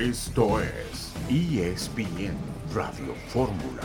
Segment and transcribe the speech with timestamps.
[0.00, 2.32] Esto es ESPN
[2.74, 3.82] Radio Fórmula.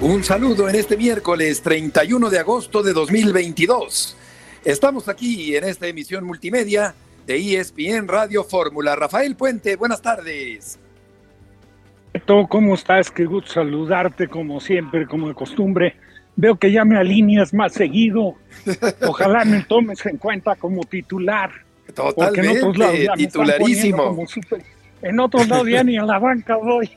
[0.00, 4.16] Un saludo en este miércoles 31 de agosto de 2022.
[4.64, 6.96] Estamos aquí en esta emisión multimedia
[7.28, 8.96] de ESPN Radio Fórmula.
[8.96, 10.80] Rafael Puente, buenas tardes.
[12.48, 13.12] ¿Cómo estás?
[13.12, 15.94] Qué gusto saludarte como siempre, como de costumbre.
[16.34, 18.34] Veo que ya me alineas más seguido.
[19.06, 21.67] Ojalá me tomes en cuenta como titular.
[21.98, 24.24] Totalmente, titularísimo.
[25.02, 26.88] en otros lados ya ni a la banca voy.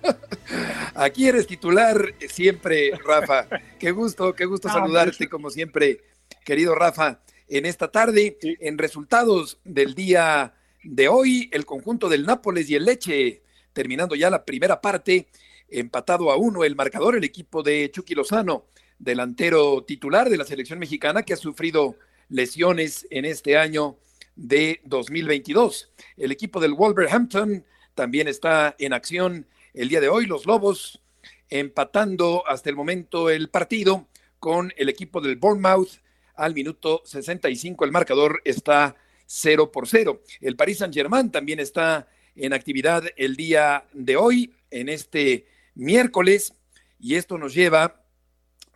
[0.94, 3.48] Aquí eres titular siempre, Rafa.
[3.80, 6.02] Qué gusto, qué gusto ah, saludarte como siempre,
[6.44, 7.20] querido Rafa.
[7.48, 10.54] En esta tarde, en resultados del día
[10.84, 15.26] de hoy, el conjunto del Nápoles y el Leche, terminando ya la primera parte,
[15.68, 18.66] empatado a uno el marcador, el equipo de Chucky Lozano,
[19.00, 21.96] delantero titular de la selección mexicana que ha sufrido
[22.28, 23.96] lesiones en este año
[24.36, 25.92] de 2022.
[26.16, 30.26] El equipo del Wolverhampton también está en acción el día de hoy.
[30.26, 31.00] Los Lobos
[31.48, 36.00] empatando hasta el momento el partido con el equipo del Bournemouth
[36.34, 37.84] al minuto 65.
[37.84, 40.22] El marcador está 0 por 0.
[40.40, 46.54] El Paris Saint-Germain también está en actividad el día de hoy, en este miércoles,
[46.98, 48.02] y esto nos lleva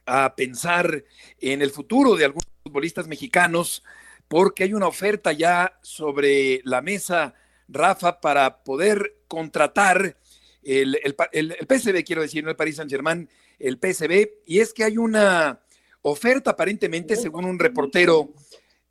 [0.05, 1.05] a pensar
[1.41, 3.83] en el futuro de algunos futbolistas mexicanos,
[4.29, 7.35] porque hay una oferta ya sobre la mesa,
[7.69, 10.17] Rafa, para poder contratar
[10.63, 14.85] el, el, PSV, quiero decir, no el Paris Saint Germain, el PSV, y es que
[14.85, 15.61] hay una
[16.03, 18.33] oferta aparentemente, según un reportero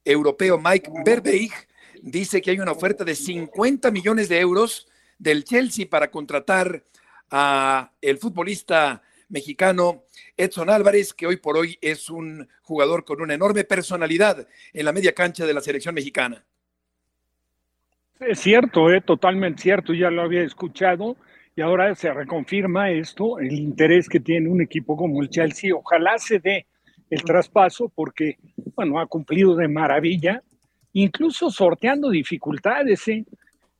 [0.03, 1.52] europeo, Mike Verbeig,
[2.02, 6.83] dice que hay una oferta de 50 millones de euros del Chelsea para contratar
[7.30, 10.04] a el futbolista mexicano
[10.38, 14.92] Edson Álvarez, que hoy por hoy es un jugador con una enorme personalidad en la
[14.92, 16.44] media cancha de la selección mexicana.
[18.20, 21.18] Es cierto, eh, totalmente cierto, ya lo había escuchado
[21.56, 25.75] y ahora se reconfirma esto, el interés que tiene un equipo como el Chelsea.
[25.75, 26.66] Ojalá se dé
[27.09, 28.38] el traspaso porque,
[28.75, 30.44] bueno, ha cumplido de maravilla,
[30.94, 33.07] incluso sorteando dificultades.
[33.07, 33.25] ¿eh?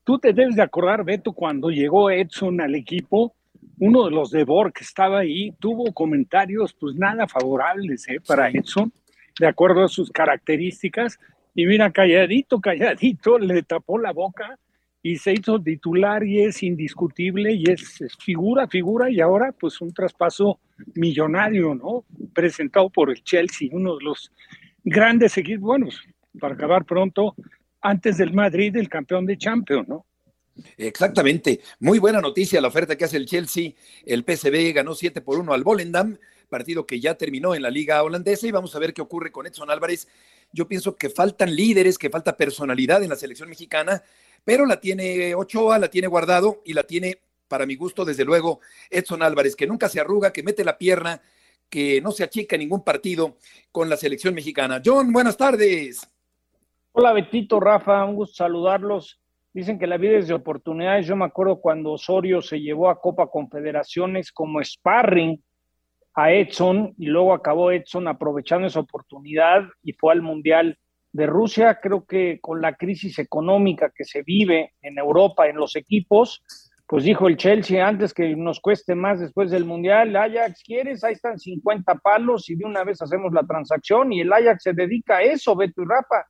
[0.04, 3.35] Tú te debes de acordar, Beto, cuando llegó Edson al equipo,
[3.80, 8.20] uno de los de Bor que estaba ahí tuvo comentarios pues nada favorables ¿eh?
[8.26, 8.92] para Edson,
[9.40, 11.20] de acuerdo a sus características.
[11.54, 14.58] Y mira, calladito, calladito, le tapó la boca
[15.02, 19.94] y se hizo titular y es indiscutible y es, figura, figura y ahora pues un
[19.94, 20.60] traspaso
[20.96, 22.06] millonario, ¿no?
[22.34, 24.32] Presentado por el Chelsea, uno de los
[24.84, 25.88] grandes equipos, bueno,
[26.40, 27.36] para acabar pronto,
[27.82, 30.06] antes del Madrid, el campeón de Champions, ¿no?
[30.78, 31.62] Exactamente.
[31.80, 33.74] Muy buena noticia la oferta que hace el Chelsea.
[34.06, 36.18] El PSV ganó 7 por 1 al Volendam,
[36.50, 39.46] partido que ya terminó en la liga holandesa y vamos a ver qué ocurre con
[39.46, 40.08] Edson Álvarez.
[40.52, 44.04] Yo pienso que faltan líderes, que falta personalidad en la selección mexicana,
[44.44, 48.62] pero la tiene Ochoa, la tiene guardado y la tiene, para mi gusto, desde luego,
[48.90, 51.22] Edson Álvarez, que nunca se arruga, que mete la pierna,
[51.70, 53.38] que no se achica en ningún partido
[53.72, 54.82] con la selección mexicana.
[54.84, 56.08] John, buenas tardes.
[56.94, 59.20] Hola Betito, Rafa, un gusto saludarlos.
[59.56, 61.08] Dicen que la vida es de oportunidades.
[61.08, 65.42] Yo me acuerdo cuando Osorio se llevó a Copa Confederaciones como sparring
[66.14, 70.78] a Edson y luego acabó Edson aprovechando esa oportunidad y fue al Mundial
[71.14, 71.80] de Rusia.
[71.82, 76.44] Creo que con la crisis económica que se vive en Europa, en los equipos,
[76.86, 81.02] pues dijo el Chelsea antes que nos cueste más después del Mundial, Ajax, ¿quieres?
[81.06, 84.74] Ahí están 50 palos y de una vez hacemos la transacción y el Ajax se
[84.74, 86.26] dedica a eso, Beto y Rafa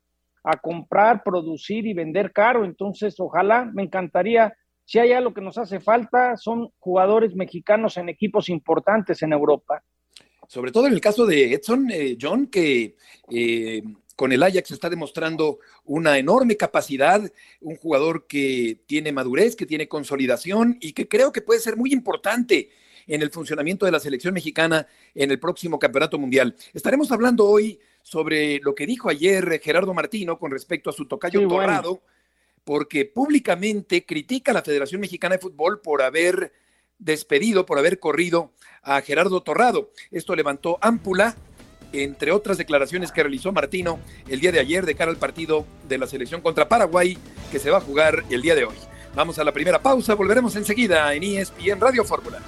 [0.46, 2.64] a comprar, producir y vender caro.
[2.66, 8.10] Entonces, ojalá, me encantaría, si hay algo que nos hace falta, son jugadores mexicanos en
[8.10, 9.84] equipos importantes en Europa.
[10.48, 12.96] Sobre todo en el caso de Edson, eh, John, que
[13.32, 13.82] eh,
[14.16, 17.22] con el Ajax está demostrando una enorme capacidad,
[17.62, 21.92] un jugador que tiene madurez, que tiene consolidación y que creo que puede ser muy
[21.92, 22.70] importante
[23.08, 26.56] en el funcionamiento de la selección mexicana en el próximo Campeonato Mundial.
[26.74, 31.48] Estaremos hablando hoy sobre lo que dijo ayer Gerardo Martino con respecto a su tocayo
[31.48, 32.04] Torrado,
[32.64, 36.54] porque públicamente critica a la Federación Mexicana de Fútbol por haber
[37.00, 38.52] despedido, por haber corrido
[38.84, 39.90] a Gerardo Torrado.
[40.12, 41.36] Esto levantó ámpula,
[41.94, 45.98] entre otras declaraciones que realizó Martino el día de ayer de cara al partido de
[45.98, 47.18] la selección contra Paraguay,
[47.52, 48.76] que se va a jugar el día de hoy.
[49.16, 52.40] Vamos a la primera pausa, volveremos enseguida en ESPN Radio Fórmula.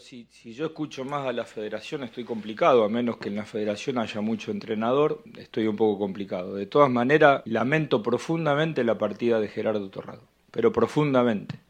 [0.00, 3.44] Si, si yo escucho más a la federación estoy complicado, a menos que en la
[3.44, 6.54] federación haya mucho entrenador, estoy un poco complicado.
[6.54, 11.60] De todas maneras, lamento profundamente la partida de Gerardo Torrado, pero profundamente.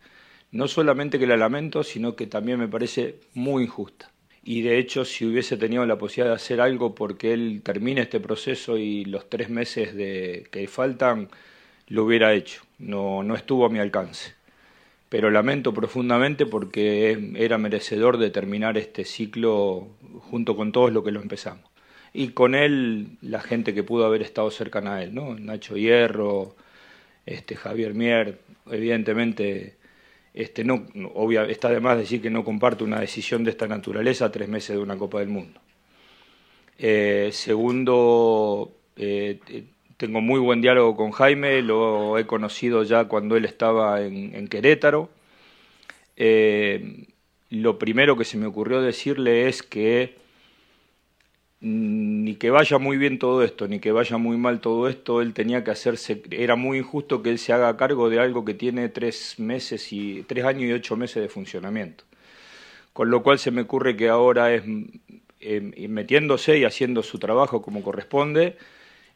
[0.50, 4.11] No solamente que la lamento, sino que también me parece muy injusta.
[4.43, 8.20] Y de hecho, si hubiese tenido la posibilidad de hacer algo porque él termine este
[8.20, 11.28] proceso y los tres meses de, que faltan,
[11.88, 12.62] lo hubiera hecho.
[12.78, 14.37] No, no estuvo a mi alcance
[15.08, 19.88] pero lamento profundamente porque era merecedor de terminar este ciclo
[20.30, 21.64] junto con todos los que lo empezamos.
[22.12, 25.34] Y con él, la gente que pudo haber estado cercana a él, ¿no?
[25.38, 26.56] Nacho Hierro,
[27.26, 29.76] este, Javier Mier, evidentemente,
[30.34, 30.86] este, no,
[31.48, 34.82] está de más decir que no comparto una decisión de esta naturaleza tres meses de
[34.82, 35.60] una Copa del Mundo.
[36.78, 39.38] Eh, segundo, eh,
[39.96, 45.08] tengo muy buen diálogo con Jaime, lo he conocido ya cuando él estaba en, Querétaro.
[46.16, 47.06] Eh,
[47.50, 50.14] lo primero que se me ocurrió decirle es que
[51.60, 55.32] ni que vaya muy bien todo esto, ni que vaya muy mal todo esto, él
[55.32, 58.88] tenía que hacerse, era muy injusto que él se haga cargo de algo que tiene
[58.90, 62.04] tres meses y tres años y ocho meses de funcionamiento.
[62.92, 64.62] Con lo cual se me ocurre que ahora es
[65.40, 68.56] eh, metiéndose y haciendo su trabajo como corresponde,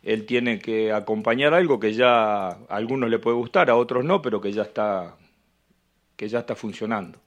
[0.03, 4.23] él tiene que acompañar algo que ya a algunos le puede gustar, a otros no,
[4.23, 5.17] pero que ya está,
[6.17, 7.19] que ya está funcionando.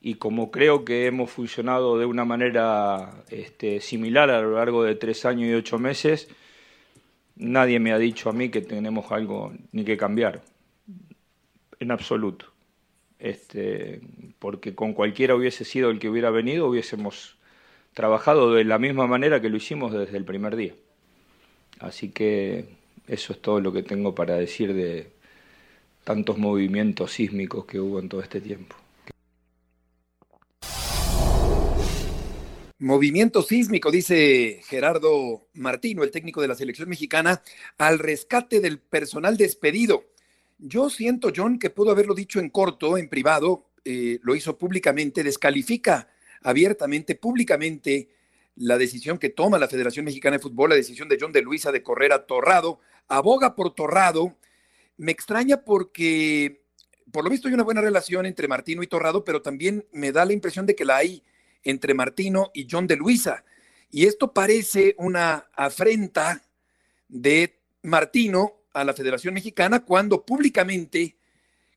[0.00, 4.94] Y como creo que hemos funcionado de una manera este, similar a lo largo de
[4.94, 6.28] tres años y ocho meses,
[7.34, 10.42] nadie me ha dicho a mí que tenemos algo ni que cambiar,
[11.80, 12.46] en absoluto.
[13.18, 14.00] Este,
[14.38, 17.38] porque con cualquiera hubiese sido el que hubiera venido, hubiésemos
[17.94, 20.74] trabajado de la misma manera que lo hicimos desde el primer día.
[21.80, 22.64] Así que
[23.06, 25.10] eso es todo lo que tengo para decir de
[26.04, 28.76] tantos movimientos sísmicos que hubo en todo este tiempo.
[32.78, 37.42] Movimiento sísmico, dice Gerardo Martino, el técnico de la selección mexicana,
[37.78, 40.04] al rescate del personal despedido.
[40.58, 45.22] Yo siento, John, que pudo haberlo dicho en corto, en privado, eh, lo hizo públicamente,
[45.24, 46.08] descalifica
[46.42, 48.08] abiertamente, públicamente
[48.56, 51.70] la decisión que toma la Federación Mexicana de Fútbol, la decisión de John de Luisa
[51.72, 54.36] de correr a Torrado, aboga por Torrado.
[54.96, 56.62] Me extraña porque,
[57.12, 60.24] por lo visto, hay una buena relación entre Martino y Torrado, pero también me da
[60.24, 61.22] la impresión de que la hay
[61.62, 63.44] entre Martino y John de Luisa.
[63.90, 66.42] Y esto parece una afrenta
[67.08, 71.16] de Martino a la Federación Mexicana cuando públicamente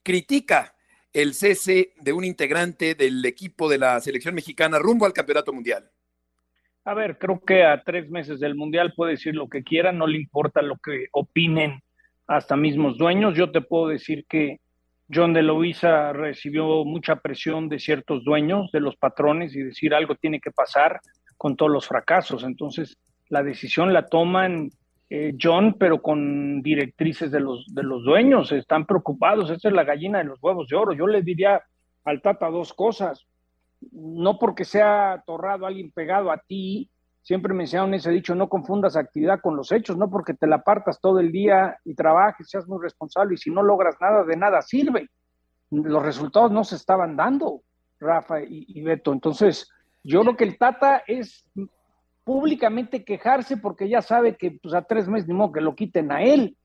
[0.02, 0.76] critica
[1.12, 5.92] el cese de un integrante del equipo de la selección mexicana rumbo al Campeonato Mundial.
[6.90, 10.08] A ver, creo que a tres meses del Mundial puede decir lo que quiera, no
[10.08, 11.84] le importa lo que opinen
[12.26, 13.38] hasta mismos dueños.
[13.38, 14.60] Yo te puedo decir que
[15.14, 20.16] John de Luisa recibió mucha presión de ciertos dueños, de los patrones, y decir algo
[20.16, 21.00] tiene que pasar
[21.38, 22.44] con todos los fracasos.
[22.44, 22.98] Entonces,
[23.28, 24.72] la decisión la toman
[25.12, 28.52] eh, John, pero con directrices de los, de los dueños.
[28.52, 29.52] Están preocupados.
[29.52, 30.94] Esta es la gallina de los huevos de oro.
[30.94, 31.62] Yo le diría
[32.04, 33.28] al Tata dos cosas
[33.92, 36.90] no porque sea torrado alguien pegado a ti,
[37.22, 40.64] siempre me enseñaron ese dicho, no confundas actividad con los hechos, no porque te la
[40.64, 44.36] partas todo el día y trabajes, seas muy responsable y si no logras nada, de
[44.36, 45.10] nada sirve.
[45.72, 47.62] Los resultados no se estaban dando,
[48.00, 49.14] Rafa y, Beto.
[49.14, 49.70] Entonces,
[50.04, 51.46] yo creo que el Tata es
[52.24, 56.12] públicamente quejarse porque ya sabe que pues, a tres meses ni modo que lo quiten
[56.12, 56.58] a él.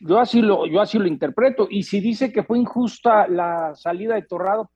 [0.00, 1.66] Yo así lo, yo así lo interpreto.
[1.70, 4.70] Y si dice que fue injusta la salida de Torrado,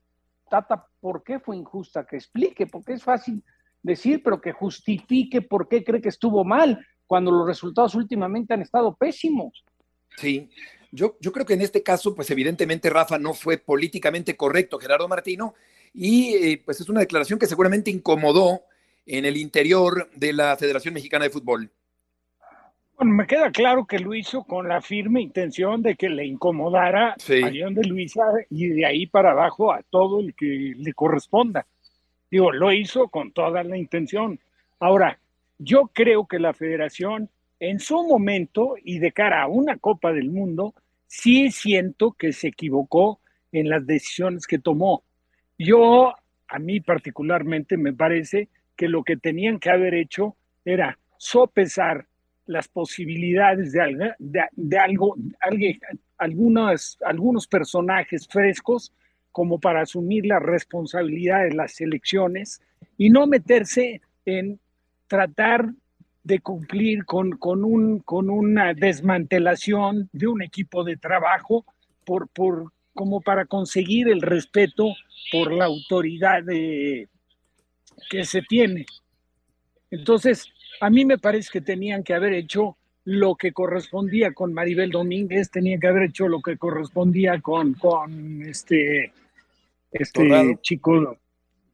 [0.49, 2.07] Tata, ¿por qué fue injusta?
[2.07, 3.43] Que explique, porque es fácil
[3.83, 8.63] decir, pero que justifique por qué cree que estuvo mal, cuando los resultados últimamente han
[8.63, 9.65] estado pésimos.
[10.17, 10.51] Sí,
[10.91, 15.09] yo, yo creo que en este caso, pues evidentemente Rafa no fue políticamente correcto, Gerardo
[15.09, 15.55] Martino,
[15.95, 18.63] y eh, pues es una declaración que seguramente incomodó
[19.07, 21.71] en el interior de la Federación Mexicana de Fútbol.
[22.99, 27.15] Bueno, me queda claro que lo hizo con la firme intención de que le incomodara
[27.15, 31.65] a León de Luisa y de ahí para abajo a todo el que le corresponda.
[32.29, 34.41] Digo, lo hizo con toda la intención.
[34.81, 35.21] Ahora,
[35.59, 40.31] yo creo que la federación en su momento y de cara a una Copa del
[40.31, 40.75] Mundo,
[41.07, 43.21] sí siento que se equivocó
[43.53, 45.05] en las decisiones que tomó.
[45.57, 46.15] Yo,
[46.49, 52.09] a mí particularmente, me parece que lo que tenían que haber hecho era sopesar
[52.49, 55.15] las posibilidades de, de, algo,
[56.19, 58.93] algunos, algunos personajes frescos
[59.31, 62.61] como para asumir la responsabilidad de las elecciones
[62.97, 64.59] y no meterse en
[65.07, 65.71] tratar
[66.25, 71.67] de cumplir con, con, un, con una desmantelación de un equipo de trabajo
[72.05, 74.95] por, por como para conseguir el respeto
[75.31, 77.09] por la autoridad de,
[78.11, 78.87] que se tiene.
[79.91, 80.47] Entonces,
[80.81, 85.51] a mí me parece que tenían que haber hecho lo que correspondía con Maribel Domínguez,
[85.51, 89.13] tenían que haber hecho lo que correspondía con, con este,
[89.91, 91.17] este chico,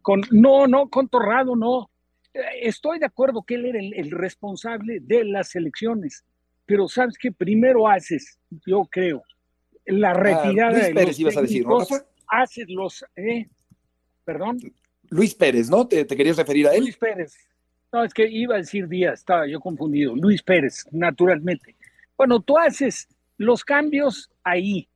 [0.00, 1.90] con, no, no, con Torrado, no.
[2.60, 6.24] Estoy de acuerdo que él era el, responsable de las elecciones,
[6.66, 9.22] pero sabes que primero haces, yo creo,
[9.86, 11.78] la ah, retirada Luis Pérez, ibas a decir, ¿no,
[12.28, 13.48] Haces los, eh,
[14.24, 14.58] perdón.
[15.10, 15.86] Luis Pérez, ¿no?
[15.86, 16.84] ¿Te, ¿Te, querías referir a él?
[16.84, 17.34] Luis Pérez.
[17.94, 20.16] No, es que iba a decir Díaz, estaba yo confundido.
[20.16, 21.76] Luis Pérez, naturalmente.
[22.16, 23.06] Bueno, tú haces
[23.38, 24.88] los cambios ahí.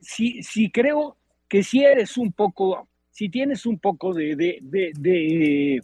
[0.00, 5.82] Si, si creo que si eres un poco, si tienes un poco de, de, de,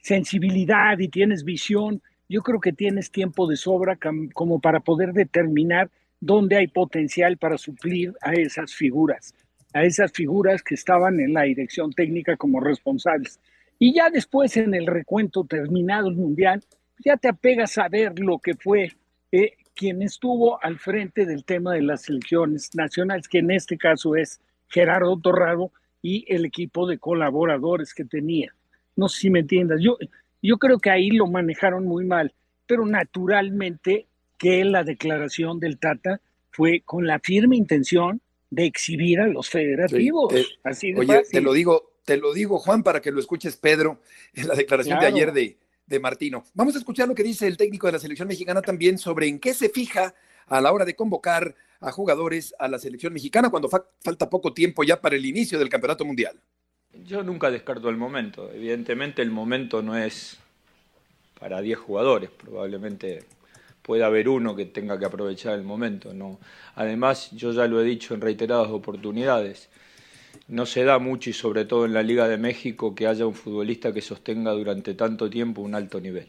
[0.00, 3.98] sensibilidad y tienes visión, yo creo que tienes tiempo de sobra
[4.32, 9.34] como para poder determinar dónde hay potencial para suplir a esas figuras,
[9.72, 13.40] a esas figuras que estaban en la dirección técnica como responsables.
[13.78, 16.62] Y ya después en el recuento terminado el Mundial,
[17.04, 18.92] ya te apegas a ver lo que fue
[19.32, 24.16] eh, quien estuvo al frente del tema de las selecciones nacionales, que en este caso
[24.16, 28.54] es Gerardo Torrado y el equipo de colaboradores que tenía.
[28.96, 29.80] No sé si me entiendas.
[29.82, 29.98] Yo,
[30.42, 32.32] yo creo que ahí lo manejaron muy mal,
[32.66, 34.06] pero naturalmente
[34.38, 40.32] que la declaración del Tata fue con la firme intención de exhibir a los federativos.
[40.32, 44.00] Eh, Así oye, te lo digo, te lo digo, Juan, para que lo escuches, Pedro,
[44.32, 46.44] en la declaración de ayer de, de Martino.
[46.54, 49.40] Vamos a escuchar lo que dice el técnico de la selección mexicana también sobre en
[49.40, 50.14] qué se fija
[50.46, 54.84] a la hora de convocar a jugadores a la selección mexicana cuando falta poco tiempo
[54.84, 56.40] ya para el inicio del campeonato mundial.
[57.04, 58.52] Yo nunca descarto el momento.
[58.52, 60.38] Evidentemente el momento no es
[61.40, 62.30] para 10 jugadores.
[62.30, 63.24] Probablemente
[63.82, 66.14] pueda haber uno que tenga que aprovechar el momento.
[66.14, 66.38] ¿no?
[66.76, 69.68] Además, yo ya lo he dicho en reiteradas oportunidades
[70.48, 73.34] no se da mucho y sobre todo en la Liga de México que haya un
[73.34, 76.28] futbolista que sostenga durante tanto tiempo un alto nivel.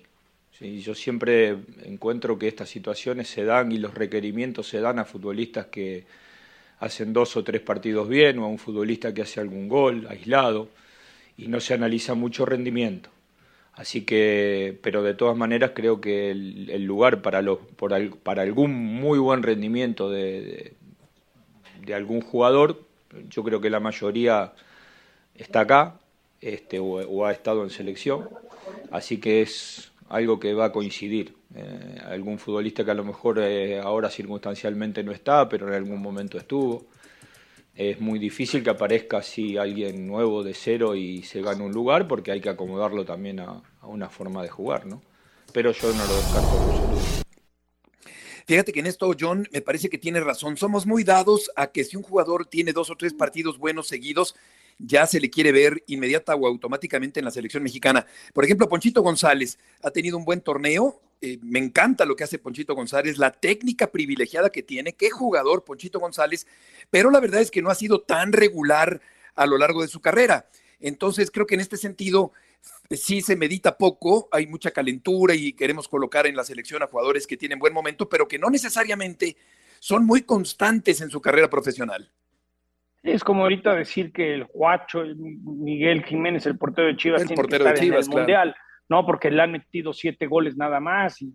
[0.52, 0.82] ¿Sí?
[0.82, 5.68] Yo siempre encuentro que estas situaciones se dan y los requerimientos se dan a futbolistas
[5.68, 6.06] que
[6.80, 10.70] hacen dos o tres partidos bien o a un futbolista que hace algún gol aislado
[11.38, 13.10] y no se analiza mucho rendimiento.
[13.74, 17.60] Así que, pero de todas maneras creo que el, lugar para, los,
[18.24, 20.74] para algún muy buen rendimiento de,
[21.86, 22.87] de algún jugador
[23.30, 24.54] yo creo que la mayoría
[25.36, 26.00] está acá
[26.42, 28.30] este, o, ha estado en selección,
[28.92, 31.36] así que es algo que va a coincidir.
[31.56, 36.02] Eh, algún futbolista que a lo mejor eh, ahora circunstancialmente no está, pero en algún
[36.02, 36.86] momento estuvo.
[37.74, 42.08] Es muy difícil que aparezca así alguien nuevo de cero y se gane un lugar
[42.08, 45.02] porque hay que acomodarlo también a, una forma de jugar, ¿no?
[45.54, 47.27] Pero yo no lo descarto
[48.48, 50.56] Fíjate que en esto, John, me parece que tiene razón.
[50.56, 54.36] Somos muy dados a que si un jugador tiene dos o tres partidos buenos seguidos,
[54.80, 58.06] ya se le quiere ver inmediata o automáticamente en la selección mexicana.
[58.34, 61.02] Por ejemplo, Ponchito González ha tenido un buen torneo.
[61.20, 64.94] Eh, me encanta lo que hace Ponchito González, la técnica privilegiada que tiene.
[64.94, 66.48] Qué jugador, Ponchito González.
[66.90, 69.02] Pero la verdad es que no ha sido tan regular
[69.36, 70.48] a lo largo de su carrera.
[70.80, 72.32] Entonces, creo que en este sentido,
[72.92, 77.28] sí se medita poco, hay mucha calentura y queremos colocar en la selección a jugadores
[77.28, 79.36] que tienen buen momento, pero que no necesariamente
[79.80, 82.10] son muy constantes en su carrera profesional.
[83.04, 87.66] Es como ahorita decir que el Juacho, Miguel Jiménez, el portero de Chivas, el portero
[87.66, 88.56] de Chivas, en el Mundial,
[88.90, 91.34] no, porque le han metido siete goles nada más y,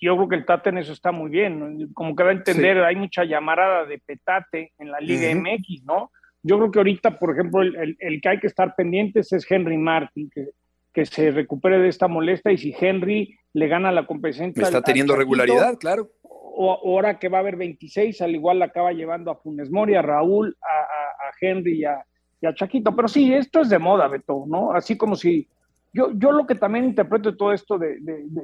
[0.00, 2.82] yo creo que el Tate en eso está muy bien, como que va a entender,
[2.82, 6.10] hay mucha llamarada de petate en la Liga MX, ¿no?
[6.46, 10.30] Yo creo que ahorita, por ejemplo, el, que hay que estar pendientes es Henry Martin,
[10.30, 10.50] que,
[10.92, 14.62] que, se recupere de esta molestia y si Henry le gana la competencia.
[14.62, 16.08] Está teniendo regularidad, claro.
[16.22, 19.96] O, ahora que va a haber 26, al igual la acaba llevando a Funes Mori,
[19.96, 22.94] a Raúl, a, Henry y a, Chaquito.
[22.94, 24.70] Pero sí, esto es de moda, Beto, ¿no?
[24.70, 25.48] Así como si.
[25.92, 27.96] Yo, yo lo que también interpreto de todo esto de,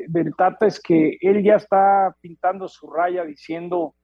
[0.08, 3.94] del Tata es que él ya está pintando su raya diciendo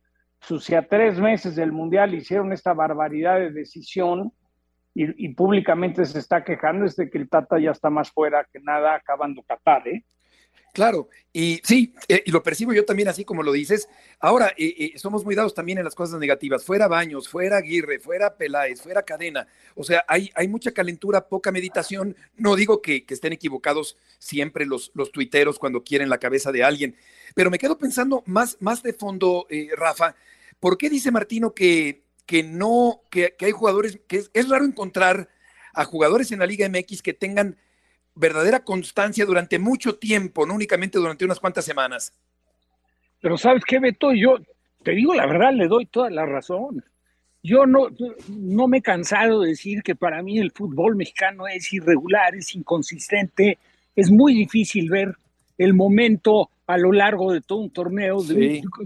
[0.41, 4.33] si a tres meses del Mundial hicieron esta barbaridad de decisión
[4.95, 8.59] y, públicamente se está quejando, es de que el Tata ya está más fuera que
[8.59, 10.05] nada acabando Qatar, ¿eh?
[10.79, 13.89] Claro, y sí, eh, y lo percibo yo también así como lo dices.
[14.21, 16.63] Ahora, eh, eh, somos muy dados también en las cosas negativas.
[16.63, 19.49] Fuera Baños, fuera Aguirre, fuera Peláez, fuera Cadena.
[19.75, 22.15] O sea, hay, hay mucha calentura, poca meditación.
[22.37, 26.95] No digo que, estén equivocados siempre los, los tuiteros cuando quieren la cabeza de alguien,
[27.35, 30.15] pero me quedo pensando más, más de fondo, Rafa,
[30.61, 35.29] ¿Por qué dice Martino que, que no, que, hay jugadores, que es, raro encontrar
[35.73, 37.57] a jugadores en la Liga MX que tengan
[38.19, 42.13] verdadera constancia durante mucho tiempo, no únicamente durante unas cuantas semanas?
[43.21, 44.39] Pero sabes qué, Beto, yo
[44.83, 46.85] te digo la verdad, le doy toda la razón.
[47.43, 47.89] yo no,
[48.29, 52.55] no me he cansado de decir que para mí el fútbol mexicano es irregular, es
[52.55, 53.59] inconsistente,
[53.95, 55.17] es muy difícil ver
[55.57, 58.19] el momento a lo largo de todo un torneo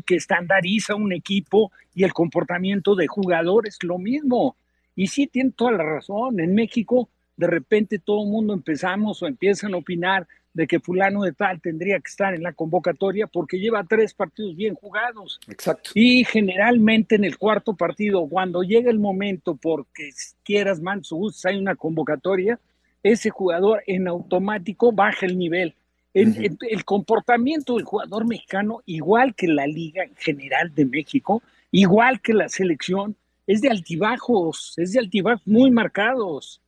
[0.07, 4.57] que estandariza un equipo y el comportamiento de jugadores, lo mismo.
[4.95, 6.39] Y sí, tiene toda la razón.
[6.41, 11.23] En México, de repente todo el mundo empezamos o empiezan a opinar de que fulano
[11.23, 15.41] de tal tendría que estar en la convocatoria porque lleva tres partidos bien jugados.
[15.49, 15.91] Exacto.
[15.95, 20.11] Y generalmente en el cuarto partido, cuando llega el momento porque
[20.45, 21.11] quieras más
[21.45, 22.59] hay una convocatoria,
[23.03, 25.75] ese jugador en automático baja el nivel.
[26.15, 32.21] El, el, comportamiento del jugador mexicano, igual que la Liga en general de México, igual
[32.21, 36.61] que la selección, es de altibajos, es de altibajos muy marcados.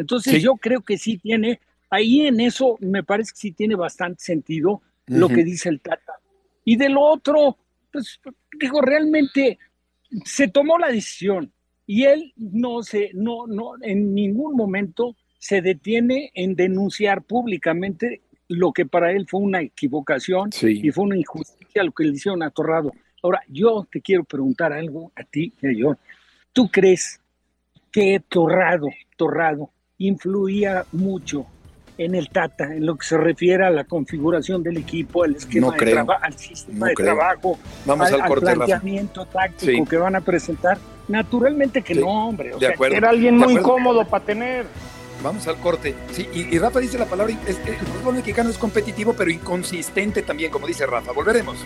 [0.00, 4.22] Entonces yo creo que sí tiene, ahí en eso me parece que sí tiene bastante
[4.22, 6.14] sentido lo que dice el Tata.
[6.64, 7.56] Y de lo otro,
[7.92, 8.20] pues
[8.58, 9.58] digo, realmente
[10.24, 11.52] se tomó la decisión
[11.86, 18.72] y él no se, no, no, en ningún momento se detiene en denunciar públicamente lo
[18.72, 22.50] que para él fue una equivocación y fue una injusticia lo que le hicieron a
[22.50, 22.92] Torrado.
[23.22, 25.96] Ahora, yo te quiero preguntar algo a ti, yo.
[26.52, 27.20] ¿Tú crees
[27.92, 31.46] que Torrado, Torrado, influía mucho
[31.98, 35.72] en el Tata, en lo que se refiere a la configuración del equipo, al esquema
[35.72, 40.78] de trabajo, al sistema de trabajo, Vamos al, planteamiento táctico que van a presentar?
[41.08, 42.52] Naturalmente que no, hombre.
[42.90, 44.66] era alguien muy cómodo para tener.
[45.22, 45.94] Vamos al corte.
[46.12, 50.66] Sí, y, Rafa dice la palabra, el fútbol mexicano es competitivo, pero inconsistente también, como
[50.66, 51.12] dice Rafa.
[51.12, 51.58] Volveremos.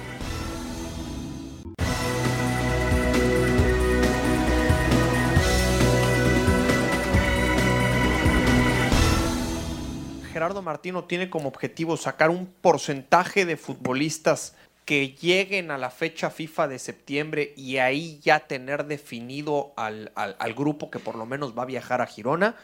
[10.35, 16.29] Gerardo Martino tiene como objetivo sacar un porcentaje de futbolistas que lleguen a la fecha
[16.29, 20.11] FIFA de septiembre y ahí ya tener definido al,
[20.57, 22.57] grupo que por lo menos va a viajar a Girona?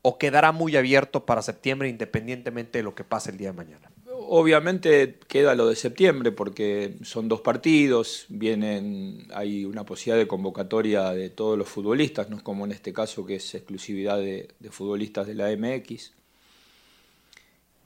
[0.00, 3.90] o quedará muy abierto para septiembre independientemente de lo que pase el día de mañana?
[4.06, 11.10] Obviamente queda lo de septiembre porque son dos partidos, vienen, hay una posibilidad de convocatoria
[11.10, 15.26] de todos los futbolistas, no es como en este caso que es exclusividad de futbolistas
[15.26, 16.17] de la MX.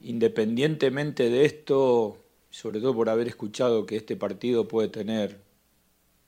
[0.02, 2.18] Independientemente de esto,
[2.50, 5.40] sobre todo por haber escuchado que este partido puede tener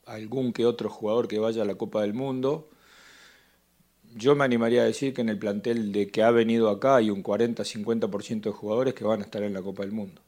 [0.06, 2.68] algún que otro jugador que vaya a la Copa del Mundo,
[4.14, 7.10] yo me animaría a decir que en el plantel de que ha venido acá hay
[7.10, 10.22] un 40-50% de jugadores que van a estar en la Copa del Mundo.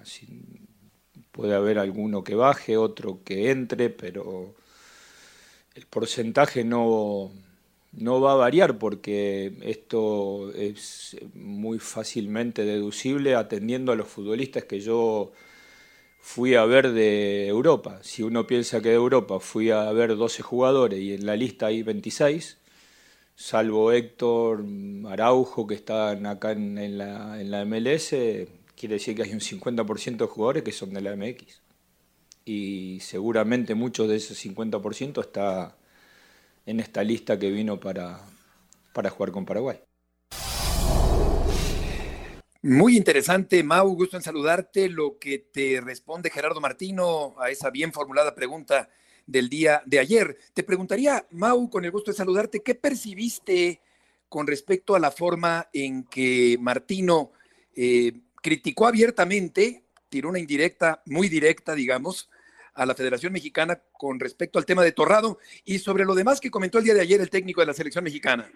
[0.00, 0.26] Así,
[1.30, 4.54] puede haber alguno que baje, otro que entre, pero
[5.74, 7.30] el porcentaje no,
[7.92, 14.80] no va a variar porque esto es muy fácilmente deducible atendiendo a los futbolistas que
[14.80, 15.32] yo
[16.20, 17.98] fui a ver de Europa.
[18.02, 21.66] Si uno piensa que de Europa fui a ver 12 jugadores y en la lista
[21.66, 22.58] hay 26,
[23.34, 24.64] salvo Héctor
[25.08, 28.10] Araujo que están acá en, la, en la MLS,
[28.76, 31.60] quiere decir que hay un 50% de jugadores que son de la MX.
[32.44, 35.76] Y seguramente muchos de ese 50% está
[36.66, 38.20] en esta lista que vino para,
[38.92, 39.80] para jugar con Paraguay.
[42.62, 44.90] Muy interesante, Mau, gusto en saludarte.
[44.90, 48.90] Lo que te responde Gerardo Martino a esa bien formulada pregunta
[49.26, 50.36] del día de ayer.
[50.52, 53.80] Te preguntaría, Mau, con el gusto de saludarte, ¿qué percibiste
[54.28, 57.32] con respecto a la forma en que Martino
[57.74, 62.28] eh, criticó abiertamente, tiró una indirecta, muy directa, digamos,
[62.80, 66.50] a la Federación Mexicana con respecto al tema de Torrado y sobre lo demás que
[66.50, 68.50] comentó el día de ayer el técnico de la selección mexicana?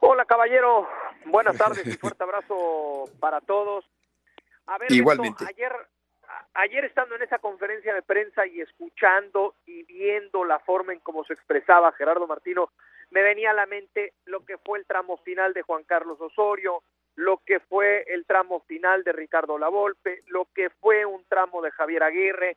[0.00, 0.88] Hola, caballero.
[1.26, 3.84] Buenas tardes y fuerte abrazo para todos.
[4.68, 5.44] A ver, Igualmente.
[5.46, 5.70] ayer,
[6.54, 11.24] ayer estando en esa conferencia de prensa y escuchando y viendo la forma en cómo
[11.24, 12.70] se expresaba Gerardo Martino,
[13.10, 16.82] me venía a la mente lo que fue el tramo final de Juan Carlos Osorio,
[17.16, 21.70] lo que fue el tramo final de Ricardo Lavolpe, lo que fue un tramo de
[21.70, 22.56] Javier Aguirre,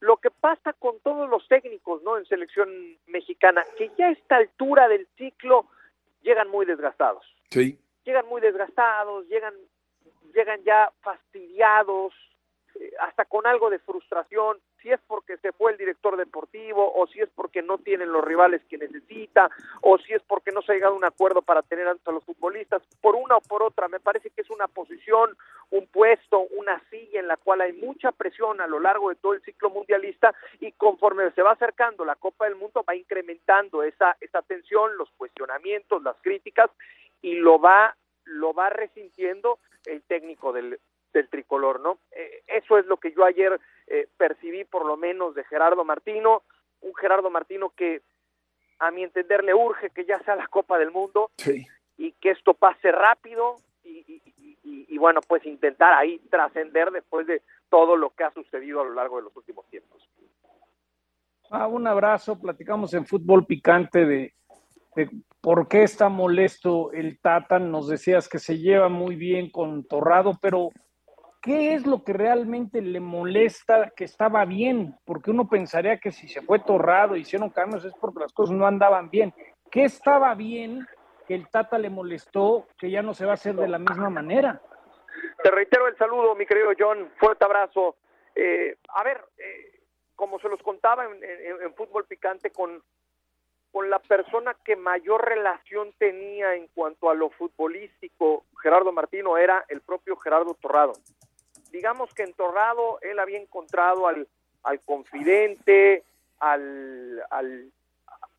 [0.00, 2.18] lo que pasa con todos los técnicos, ¿no?
[2.18, 2.68] En selección
[3.06, 5.66] mexicana, que ya a esta altura del ciclo
[6.22, 7.24] llegan muy desgastados.
[7.48, 7.78] Sí.
[8.04, 9.54] Llegan muy desgastados, llegan,
[10.34, 12.12] llegan ya fastidiados,
[13.00, 17.20] hasta con algo de frustración, si es porque se fue el director deportivo, o si
[17.20, 20.74] es porque no tienen los rivales que necesita, o si es porque no se ha
[20.74, 24.00] llegado a un acuerdo para tener a los futbolistas, por una o por otra, me
[24.00, 25.36] parece que es una posición,
[25.70, 29.34] un puesto, una silla en la cual hay mucha presión a lo largo de todo
[29.34, 34.16] el ciclo mundialista y conforme se va acercando la Copa del Mundo va incrementando esa,
[34.20, 36.70] esa tensión, los cuestionamientos, las críticas
[37.22, 40.78] y lo va, lo va resintiendo el técnico del,
[41.14, 41.98] del tricolor, ¿no?
[42.12, 46.42] Eh, eso es lo que yo ayer eh, percibí por lo menos de Gerardo Martino,
[46.82, 48.02] un Gerardo Martino que
[48.78, 51.30] a mi entender le urge que ya sea la Copa del Mundo
[51.96, 54.20] y que esto pase rápido y,
[54.62, 58.94] y bueno, pues intentar ahí trascender después de todo lo que ha sucedido a lo
[58.94, 60.08] largo de los últimos tiempos.
[61.50, 64.34] Ah, un abrazo, platicamos en fútbol picante de,
[65.40, 67.58] por qué está molesto el Tata.
[67.58, 70.70] Nos decías que se lleva muy bien con Torrado, pero
[71.44, 74.96] ¿qué es lo que realmente le molesta que estaba bien?
[75.04, 78.66] Porque uno pensaría que si se fue Torrado, hicieron cambios, es porque las cosas no
[78.66, 79.32] andaban bien.
[79.70, 80.86] ¿Qué estaba bien
[81.28, 84.08] que el Tata le molestó que ya no se va a hacer de la misma
[84.08, 84.58] manera?
[85.42, 87.10] Te reitero el saludo, mi querido John.
[87.18, 87.96] Fuerte abrazo.
[88.34, 89.80] Eh, a ver, eh,
[90.16, 92.82] como se los contaba en, fútbol picante, con,
[93.70, 99.62] con la persona que mayor relación tenía en cuanto a lo futbolístico, Gerardo Martino, era
[99.68, 100.94] el propio Gerardo Torrado.
[101.74, 104.28] Digamos que en Torrado él había encontrado al,
[104.62, 106.04] al confidente,
[106.38, 107.20] al,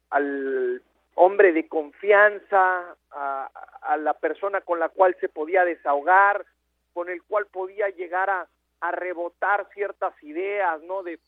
[0.09, 0.81] al,
[1.15, 6.45] hombre de confianza, a, la persona con la cual se podía desahogar,
[6.93, 8.47] con el cual podía llegar a,
[8.79, 11.03] a rebotar ciertas ideas, ¿no?
[11.03, 11.19] De,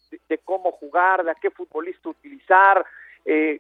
[0.46, 2.86] cómo jugar, de a qué futbolista utilizar.
[3.26, 3.60] Eh,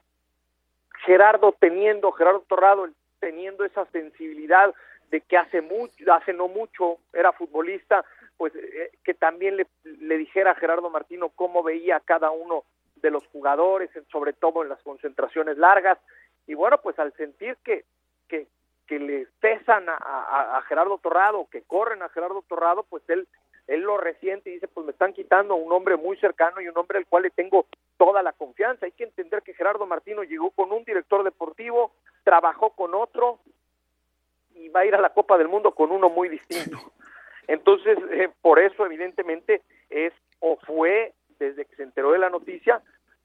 [1.05, 2.87] Gerardo teniendo, Gerardo Torrado
[3.19, 4.73] teniendo esa sensibilidad
[5.11, 8.05] de que hace mucho, hace no mucho era futbolista,
[8.37, 12.63] pues eh, que también le, dijera a Gerardo Martino cómo veía a cada uno
[12.95, 15.97] de los jugadores, sobre todo en las concentraciones largas.
[16.47, 17.85] Y bueno, pues al sentir que,
[18.27, 18.47] que,
[18.87, 23.27] que le cesan a, a, Gerardo Torrado, que corren a Gerardo Torrado, pues él
[23.67, 26.77] él lo resiente y dice, pues me están quitando un hombre muy cercano y un
[26.77, 27.65] hombre al cual le tengo
[27.97, 28.85] toda la confianza.
[28.85, 31.91] Hay que entender que Gerardo Martino llegó con un director deportivo,
[32.23, 33.39] trabajó con otro
[34.55, 36.77] y va a ir a la Copa del Mundo con uno muy distinto.
[37.47, 42.81] Entonces, eh, por eso evidentemente es o fue, desde que se enteró de la noticia,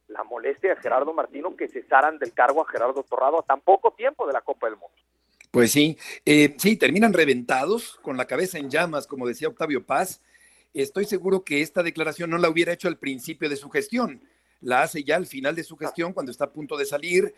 [0.08, 3.92] la molestia de Gerardo Martino que cesaran del cargo a Gerardo Torrado a tan poco
[3.92, 4.96] tiempo de la Copa del Mundo.
[5.50, 10.22] Pues sí, eh, sí, terminan reventados, con la cabeza en llamas, como decía Octavio Paz,
[10.72, 14.22] estoy seguro que esta declaración no la hubiera hecho al principio de su gestión,
[14.60, 17.34] la hace ya al final de su gestión, cuando está a punto de salir,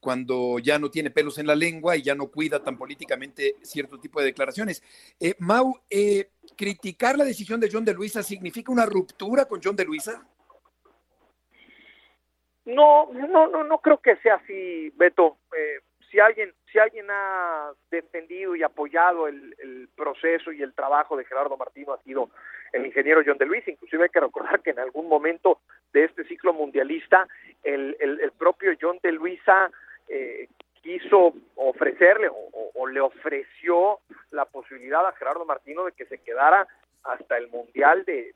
[0.00, 3.98] cuando ya no tiene pelos en la lengua y ya no cuida tan políticamente cierto
[3.98, 4.82] tipo de declaraciones.
[5.20, 9.76] Eh, Mau, eh, ¿criticar la decisión de John de Luisa significa una ruptura con John
[9.76, 10.26] de Luisa?
[12.66, 15.38] No, no, no, no creo que sea así, Beto.
[15.56, 15.80] Eh,
[16.10, 19.54] si alguien, si alguien ha defendido y apoyado el,
[19.96, 22.30] proceso y el trabajo de Gerardo Martino ha sido
[22.72, 25.60] el ingeniero John de Luis, inclusive hay que recordar que en algún momento
[25.92, 27.26] de este ciclo mundialista
[27.64, 29.70] el, el, propio John de Luisa
[30.08, 30.48] eh,
[30.82, 36.66] quiso ofrecerle o, o, le ofreció la posibilidad a Gerardo Martino de que se quedara
[37.02, 38.34] hasta el Mundial de,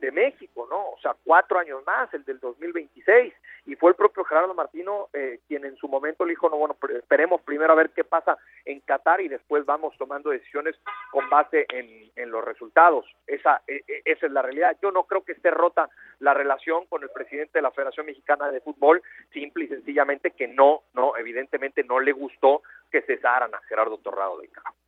[0.00, 0.90] de México, ¿no?
[0.90, 3.34] O sea, cuatro años más, el del 2026,
[3.66, 6.76] y fue el propio Gerardo Martino eh, quien en su momento le dijo, no, bueno,
[6.94, 10.76] esperemos primero a ver qué pasa en Qatar y después vamos tomando decisiones
[11.10, 13.06] con base en, los resultados.
[13.26, 14.76] Esa, e, e, esa es la realidad.
[14.80, 15.88] Yo no creo que esté rota
[16.20, 20.46] la relación con el presidente de la Federación Mexicana de Fútbol, simple y sencillamente que
[20.46, 24.79] no, no, evidentemente no le gustó que cesaran a Gerardo Torrado del Campo.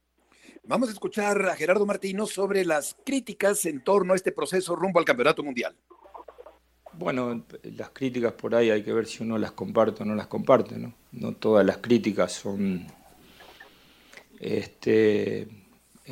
[0.64, 5.00] Vamos a escuchar a Gerardo Martino sobre las críticas en torno a este proceso rumbo
[5.00, 5.74] al Campeonato Mundial.
[6.92, 10.28] Bueno, las críticas por ahí hay que ver si uno las comparte o no las
[10.28, 10.94] comparte, ¿no?
[11.10, 12.86] No todas las críticas son
[14.38, 15.48] este,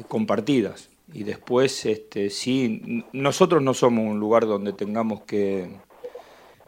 [0.09, 0.91] compartidas.
[1.13, 5.71] Y después, este, sí, nosotros no somos un lugar donde tengamos que...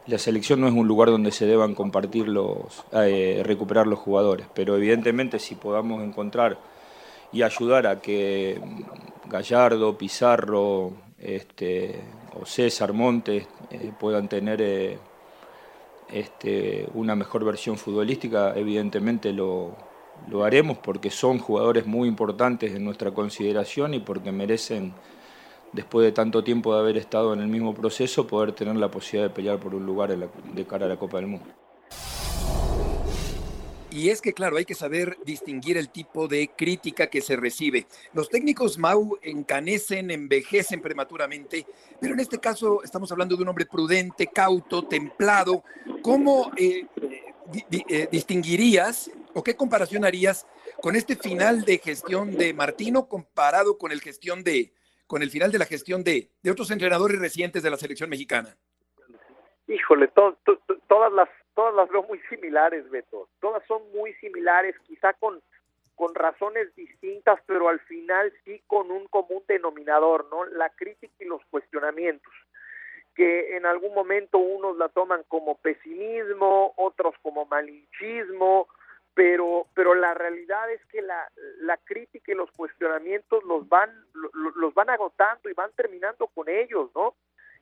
[0.05, 4.47] La selección no es un lugar donde se deban compartir los, eh, recuperar los jugadores,
[4.53, 6.59] pero evidentemente si podamos encontrar
[7.33, 8.61] y ayudar a que
[9.27, 11.99] Gallardo, Pizarro este,
[12.39, 14.99] o César Montes eh, puedan tener eh,
[16.11, 19.75] este, una mejor versión futbolística, evidentemente lo,
[20.29, 24.93] lo haremos porque son jugadores muy importantes en nuestra consideración y porque merecen,
[25.71, 29.29] después de tanto tiempo de haber estado en el mismo proceso, poder tener la posibilidad
[29.29, 31.47] de pelear por un lugar de cara a la Copa del Mundo.
[33.93, 37.85] Y es que, claro, hay que saber distinguir el tipo de crítica que se recibe.
[38.13, 41.67] Los técnicos Mau encanecen, envejecen prematuramente,
[42.01, 45.63] pero en este caso estamos hablando de un hombre prudente, cauto, templado.
[46.01, 46.87] ¿Cómo eh,
[47.87, 50.47] eh, distinguirías o qué comparación harías
[50.81, 54.73] con este final de gestión de Martino comparado con el gestión de
[55.05, 58.57] con el final de la gestión de, de otros entrenadores recientes de la selección mexicana?
[59.67, 63.29] Híjole, todas las todas las veo muy similares, Beto.
[63.39, 65.41] Todas son muy similares, quizá con,
[65.95, 70.45] con razones distintas, pero al final sí con un común denominador, ¿no?
[70.45, 72.33] La crítica y los cuestionamientos.
[73.15, 78.67] que en algún momento unos la toman como pesimismo, otros como malinchismo,
[79.13, 83.91] pero, pero la realidad es que la, la crítica y los cuestionamientos los van,
[84.55, 87.13] los van agotando y van terminando con ellos, ¿no?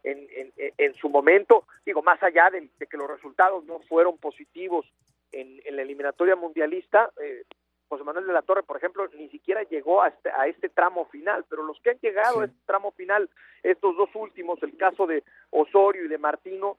[0.04, 4.86] En, en, en su momento, digo, más allá de, que los resultados no fueron positivos
[5.32, 7.44] en, en la eliminatoria mundialista, eh,
[7.92, 11.06] José Manuel de la Torre, por ejemplo, ni siquiera llegó a este, a este tramo
[11.08, 13.30] final, pero los que han llegado a este tramo final,
[13.64, 16.78] estos dos últimos, el caso de Osorio y de Martino,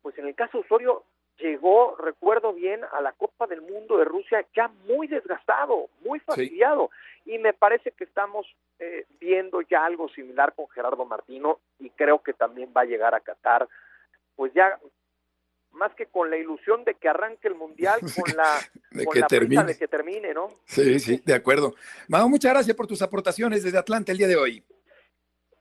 [0.00, 1.04] pues en el caso de Osorio
[1.40, 6.90] llegó, recuerdo bien, a la Copa del Mundo de Rusia ya muy desgastado, muy fastidiado,
[7.24, 8.46] y me parece que estamos
[8.78, 13.14] eh, viendo ya algo similar con Gerardo Martino y creo que también va a llegar
[13.14, 13.68] a Qatar,
[14.36, 14.78] pues ya
[15.72, 18.58] más que con la ilusión de que arranque el mundial, con la,
[18.90, 19.64] de, con que la termine.
[19.64, 20.48] de que termine, ¿no?
[20.64, 21.74] Sí, sí, de acuerdo.
[22.08, 24.64] Mao, muchas gracias por tus aportaciones desde Atlanta el día de hoy.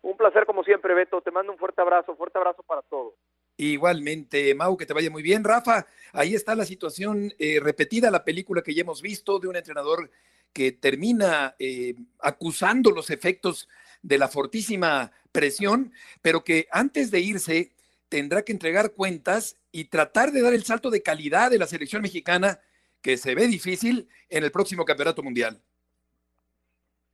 [0.02, 1.22] Un placer como siempre, Beto.
[1.22, 3.14] Te mando un fuerte abrazo, fuerte abrazo para todos.
[3.60, 5.44] Igualmente, Mau, que te vaya muy bien.
[5.44, 9.58] Rafa, ahí está la situación eh, repetida, la película que ya hemos visto de un
[9.58, 10.10] entrenador
[10.54, 13.68] que termina eh, acusando los efectos
[14.02, 15.92] de la fortísima presión,
[16.22, 17.74] pero que antes de irse
[18.08, 22.02] tendrá que entregar cuentas y tratar de dar el salto de calidad de la selección
[22.02, 22.62] mexicana
[23.02, 25.62] que se ve difícil en el próximo campeonato mundial.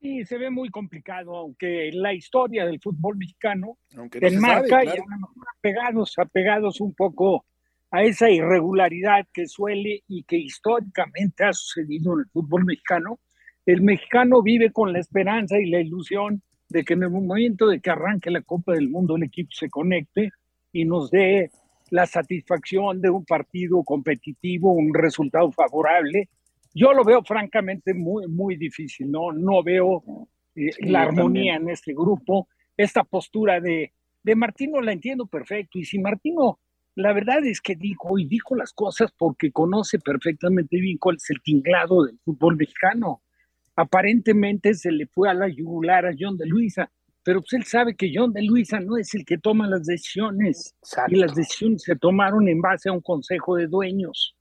[0.06, 5.02] Sí, se ve muy complicado, aunque la historia del fútbol mexicano no enmarca sabe, claro.
[5.02, 7.44] y apegados, apegados un poco
[7.90, 13.20] a esa irregularidad que suele y que históricamente ha sucedido en el fútbol mexicano.
[13.66, 17.80] El mexicano vive con la esperanza y la ilusión de que en el momento de
[17.80, 20.30] que arranque la Copa del Mundo el equipo se conecte
[20.72, 21.50] y nos dé
[21.90, 26.30] la satisfacción de un partido competitivo, un resultado favorable.
[26.76, 30.04] Yo lo veo francamente muy, muy difícil, no, no veo
[30.56, 31.70] eh, sí, la armonía también.
[31.70, 36.60] en este grupo, esta postura de, de Martino la entiendo perfecto, y si Martino,
[36.96, 41.30] la verdad es que dijo, y dijo las cosas porque conoce perfectamente bien cuál es
[41.30, 43.22] el tinglado del fútbol mexicano.
[43.78, 46.92] Aparentemente se le fue a la yugular a John de Luisa,
[47.24, 50.76] pero pues él sabe que John de Luisa no es el que toma las decisiones
[50.82, 51.16] Exacto.
[51.16, 54.36] y las decisiones se tomaron en base a un consejo de dueños.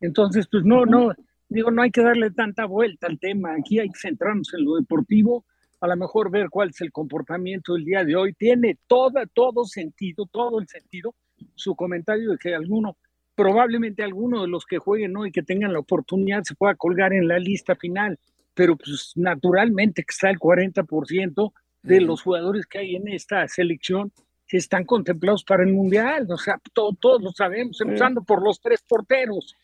[0.00, 1.12] Entonces, pues no, no,
[1.52, 4.76] digo, no hay que darle tanta vuelta al tema, aquí hay que centrarnos en lo
[4.76, 5.44] deportivo,
[5.80, 8.32] a lo mejor ver cuál es el comportamiento del día de hoy.
[8.34, 11.14] Tiene toda, todo sentido, todo el sentido,
[11.54, 12.96] su comentario de que alguno,
[13.34, 17.26] probablemente alguno de los que jueguen hoy, que tengan la oportunidad, se pueda colgar en
[17.26, 18.18] la lista final,
[18.54, 24.12] pero pues naturalmente que está el 40% de los jugadores que hay en esta selección
[24.46, 26.26] que están contemplados para el Mundial.
[26.30, 29.56] O sea, todo, todos lo sabemos, empezando por los tres porteros.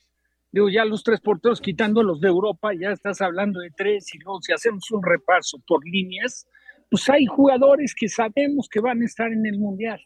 [0.51, 4.19] Digo, ya los tres porteros quitando los de Europa, ya estás hablando de tres, y
[4.19, 6.47] luego si hacemos un repaso por líneas,
[6.91, 10.01] pues hay jugadores que sabemos que van a estar en el Mundial.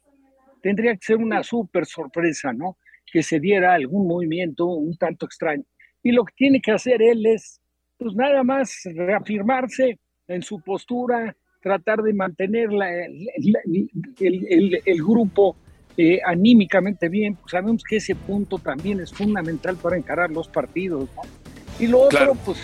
[0.61, 2.77] Tendría que ser una súper sorpresa, ¿no?
[3.13, 5.65] Que se diera algún movimiento un tanto extraño.
[6.03, 7.61] Y lo que tiene que hacer él es,
[7.97, 13.61] pues nada más reafirmarse en su postura, tratar de mantener la, la,
[14.21, 15.57] el, el, el, grupo
[15.97, 21.09] eh, anímicamente bien, pues sabemos que ese punto también es fundamental para encarar los partidos.
[21.17, 21.23] ¿no?
[21.79, 22.59] Y lo otro, pues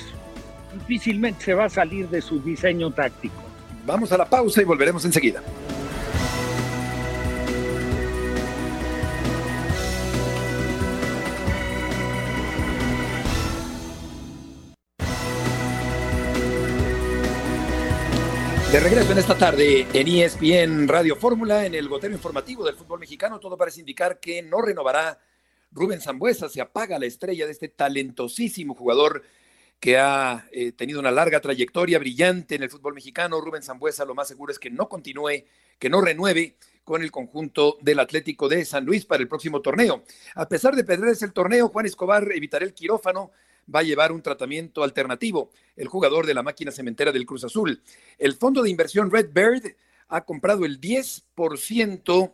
[0.80, 3.42] difícilmente se va a salir de su diseño táctico.
[3.86, 5.42] Vamos a la pausa y volveremos enseguida.
[18.72, 23.00] De regreso en esta tarde en ESPN Radio Fórmula, en el gotero informativo del fútbol
[23.00, 25.18] mexicano, todo parece indicar que no renovará
[25.72, 29.22] Rubén Zambuesa, se apaga la estrella de este talentosísimo jugador
[29.80, 33.40] que ha eh, tenido una larga trayectoria brillante en el fútbol mexicano.
[33.40, 35.44] Rubén Zambuesa lo más seguro es que no continúe,
[35.78, 40.04] que no renueve con el conjunto del Atlético de San Luis para el próximo torneo.
[40.34, 43.30] A pesar de perderse el torneo, Juan Escobar evitará el quirófano
[43.72, 47.82] va a llevar un tratamiento alternativo, el jugador de la máquina cementera del Cruz Azul.
[48.18, 49.74] El fondo de inversión Red Bird
[50.08, 52.32] ha comprado el 10%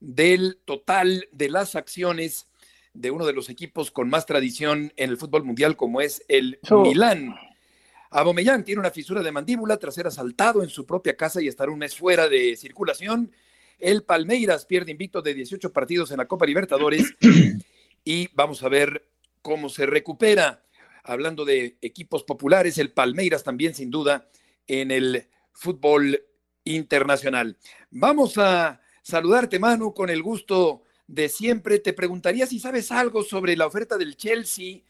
[0.00, 2.48] del total de las acciones
[2.92, 6.58] de uno de los equipos con más tradición en el fútbol mundial como es el
[6.70, 6.82] oh.
[6.82, 7.34] Milán.
[8.10, 11.68] Abomellán tiene una fisura de mandíbula tras ser asaltado en su propia casa y estar
[11.68, 13.32] un mes fuera de circulación.
[13.78, 17.14] El Palmeiras pierde invicto de 18 partidos en la Copa Libertadores
[18.04, 19.06] y vamos a ver
[19.42, 20.62] cómo se recupera
[21.06, 24.28] hablando de equipos populares, el Palmeiras también sin duda
[24.66, 26.22] en el fútbol
[26.64, 27.56] internacional.
[27.90, 31.78] Vamos a saludarte, Manu, con el gusto de siempre.
[31.78, 34.80] Te preguntaría si sabes algo sobre la oferta del Chelsea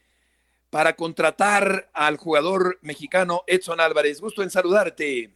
[0.70, 4.20] para contratar al jugador mexicano Edson Álvarez.
[4.20, 5.35] Gusto en saludarte.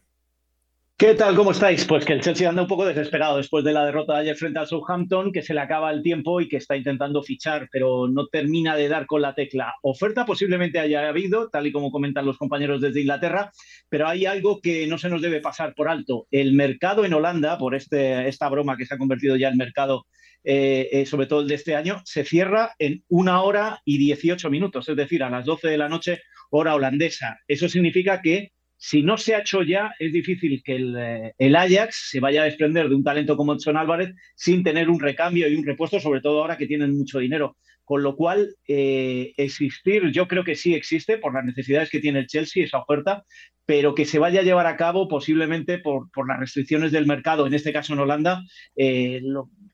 [1.00, 1.34] ¿Qué tal?
[1.34, 1.86] ¿Cómo estáis?
[1.86, 4.58] Pues que el Chelsea anda un poco desesperado después de la derrota de ayer frente
[4.58, 8.26] al Southampton, que se le acaba el tiempo y que está intentando fichar, pero no
[8.26, 9.72] termina de dar con la tecla.
[9.80, 13.50] Oferta posiblemente haya habido, tal y como comentan los compañeros desde Inglaterra,
[13.88, 16.26] pero hay algo que no se nos debe pasar por alto.
[16.30, 20.04] El mercado en Holanda, por este, esta broma que se ha convertido ya en mercado,
[20.44, 24.50] eh, eh, sobre todo el de este año, se cierra en una hora y 18
[24.50, 27.38] minutos, es decir, a las 12 de la noche, hora holandesa.
[27.48, 32.08] Eso significa que si no se ha hecho ya, es difícil que eh, el, Ajax
[32.12, 35.54] se vaya a desprender de un talento como Edson Álvarez sin tener un recambio y
[35.54, 37.58] un repuesto, sobre todo ahora que tienen mucho dinero.
[37.90, 42.20] Con lo cual, eh, existir, yo creo que sí existe por las necesidades que tiene
[42.20, 43.24] el Chelsea, esa oferta,
[43.66, 47.54] pero que se vaya a llevar a cabo posiblemente por, las restricciones del mercado, en
[47.54, 48.44] este caso en Holanda,
[48.76, 49.20] eh,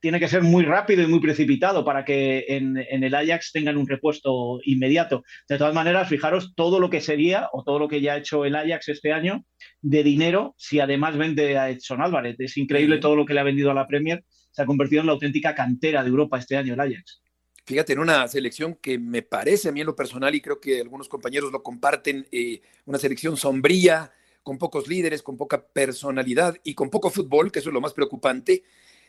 [0.01, 3.87] tiene que ser muy rápido y muy precipitado para que en, el Ajax tengan un
[3.87, 5.23] repuesto inmediato.
[5.47, 8.47] De todas maneras, fijaros todo lo que sería o todo lo que ya ha hecho
[8.47, 9.45] el Ajax este año
[9.83, 12.37] de dinero si además vende a Edson Álvarez.
[12.39, 14.25] Es increíble todo lo que le ha vendido a la Premier.
[14.53, 17.26] Se ha convertido en la auténtica cantera de Europa este año el Ajax.
[17.67, 20.81] Fíjate, en una selección que me parece a mí en lo personal y creo que
[20.81, 26.75] algunos compañeros lo comparten, eh, una selección sombría, con pocos líderes, con poca personalidad y
[26.75, 28.63] con poco fútbol, que eso es lo más preocupante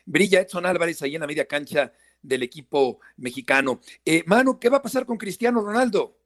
[0.08, 1.92] brilla Edson Álvarez ahí en la media cancha
[2.22, 3.82] del equipo mexicano.
[4.04, 6.18] Eh, Manu, ¿qué va a pasar con Cristiano Ronaldo?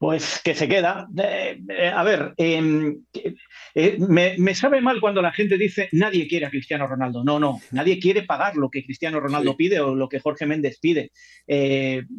[0.00, 1.08] Pues que se queda.
[1.22, 3.04] Eh, eh, a ver, em,
[3.98, 7.22] me, sabe mal cuando la gente dice nadie quiere a Cristiano Ronaldo.
[7.22, 10.78] No, no, nadie quiere pagar lo que Cristiano Ronaldo pide o lo que Jorge Méndez
[10.80, 11.10] pide.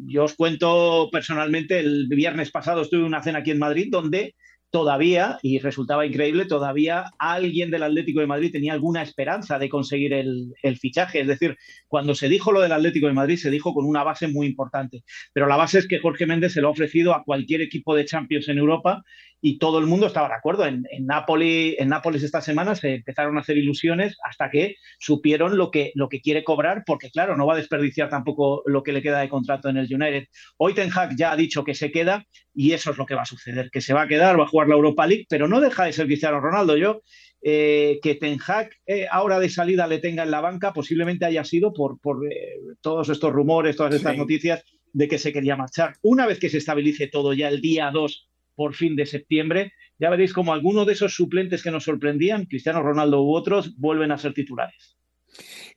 [0.06, 4.36] yo os cuento personalmente, el viernes pasado estuve en una cena aquí en Madrid donde
[4.72, 10.14] todavía, y resultaba increíble, todavía alguien del Atlético de Madrid tenía alguna esperanza de conseguir
[10.14, 11.20] el, fichaje.
[11.20, 11.58] Es decir,
[11.88, 15.04] cuando se dijo lo del Atlético de Madrid, se dijo con una base muy importante.
[15.34, 18.06] Pero la base es que Jorge Méndez se lo ha ofrecido a cualquier equipo de
[18.06, 19.04] Champions en Europa
[19.44, 20.64] y todo el mundo estaba de acuerdo.
[20.64, 25.58] En, en, Nápoles, en Nápoles esta semana se empezaron a hacer ilusiones hasta que supieron
[25.58, 28.92] lo que, lo que quiere cobrar, porque claro, no va a desperdiciar tampoco lo que
[28.92, 30.28] le queda de contrato en el United.
[30.58, 32.24] Hoy Ten Hag ya ha dicho que se queda
[32.54, 34.48] y eso es lo que va a suceder, que se va a quedar, va a
[34.48, 36.76] jugar la Europa League, pero no deja de ser Cristiano Ronaldo.
[36.76, 37.02] Yo,
[37.42, 41.42] eh, que Ten Hag eh, ahora de salida le tenga en la banca, posiblemente haya
[41.42, 45.96] sido por, por eh, todos estos rumores, todas estas noticias de que se quería marchar.
[46.02, 50.10] Una vez que se estabilice todo ya el día 2 por fin de septiembre, ya
[50.10, 54.18] veréis como algunos de esos suplentes que nos sorprendían, Cristiano Ronaldo u otros, vuelven a
[54.18, 54.96] ser titulares.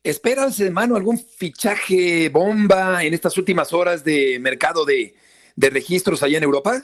[0.04, 5.16] ¿Esperas, hermano, algún fichaje bomba en estas últimas horas de mercado de,
[5.58, 6.84] registros allá en Europa?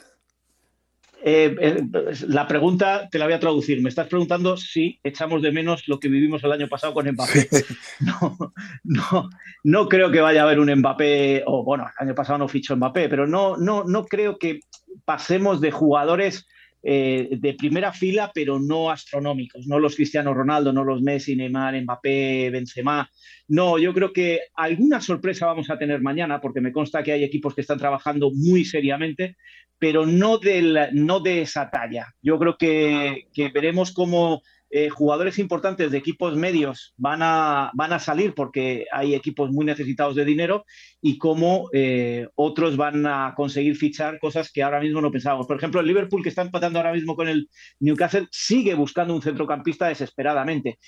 [1.24, 1.84] Eh, eh,
[2.26, 3.80] la pregunta te la voy a traducir.
[3.80, 7.48] Me estás preguntando si echamos de menos lo que vivimos el año pasado con Mbappé.
[8.00, 9.30] No, no,
[9.62, 12.76] no creo que vaya a haber un Mbappé, o bueno, el año pasado no fichó
[12.76, 14.60] Mbappé, pero no, no, no creo que
[15.04, 16.48] pasemos de jugadores
[16.82, 21.80] eh, de primera fila, pero no astronómicos, no los Cristiano Ronaldo, no los Messi, Neymar,
[21.80, 23.08] Mbappé, Benzema.
[23.48, 27.24] No, yo creo que alguna sorpresa vamos a tener mañana, porque me consta que hay
[27.24, 29.36] equipos que están trabajando muy seriamente,
[29.78, 32.12] pero no, del, no de esa talla.
[32.20, 34.42] Yo creo que, que veremos cómo
[34.74, 39.66] eh, jugadores importantes de equipos medios van a, van a salir porque hay equipos muy
[39.66, 40.64] necesitados de dinero
[41.02, 45.46] y cómo eh, otros van a conseguir fichar cosas que ahora mismo no pensábamos.
[45.46, 49.20] Por ejemplo, el Liverpool, que está empatando ahora mismo con el Newcastle, sigue buscando un
[49.20, 50.78] centrocampista desesperadamente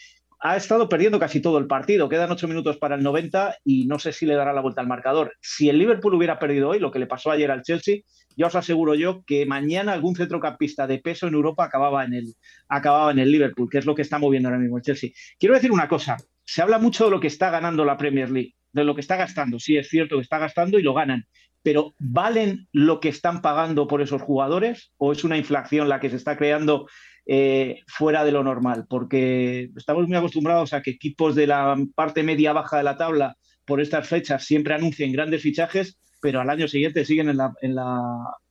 [0.45, 2.07] ha estado perdiendo casi todo el partido.
[2.07, 4.87] Quedan ocho minutos para el 90 y no sé si le dará la vuelta al
[4.87, 5.33] marcador.
[5.41, 8.01] Si el Liverpool hubiera perdido hoy, lo que le pasó ayer al Chelsea,
[8.37, 12.35] ya os aseguro yo que mañana algún centrocampista de peso en Europa acababa en el,
[12.69, 15.13] acababa en el Liverpool, que es lo que está moviendo ahora mismo el Chelsea.
[15.39, 18.55] Quiero decir una cosa, se habla mucho de lo que está ganando la Premier League,
[18.71, 19.59] de lo que está gastando.
[19.59, 21.25] Sí, es cierto que está gastando y lo ganan,
[21.65, 26.11] pero ¿valen lo que están pagando por esos jugadores o es una inflación la que
[26.11, 26.87] se está creando
[27.27, 28.87] eh, fuera de lo normal?
[28.89, 33.81] Porque estamos muy acostumbrados a que equipos de la parte media-baja de la tabla por
[33.81, 37.53] estas fechas siempre anuncien grandes fichajes pero al año siguiente siguen en la,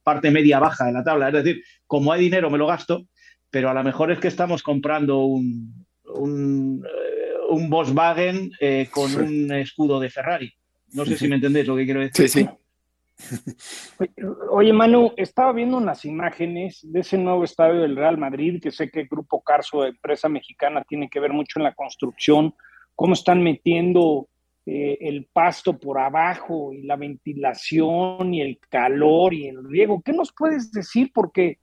[0.04, 1.30] parte media baja de la tabla.
[1.30, 3.08] Es decir, como hay dinero me lo gasto,
[3.50, 9.52] pero a lo mejor es que estamos comprando un, un, eh, Volkswagen eh, con un
[9.54, 10.54] escudo de Ferrari.
[10.92, 12.30] No sé si me entendéis lo que quiero decir.
[12.30, 12.50] Sí, sí.
[14.52, 18.90] Oye, Manu, estaba viendo unas imágenes de ese nuevo estadio del Real Madrid, que sé
[18.90, 22.54] que el Grupo Carso, empresa mexicana, tiene que ver mucho en la construcción,
[22.96, 24.28] cómo están metiendo
[24.66, 30.02] eh, el pasto por abajo y la ventilación y el calor y el riego.
[30.02, 31.12] ¿Qué nos puedes decir?
[31.14, 31.60] Porque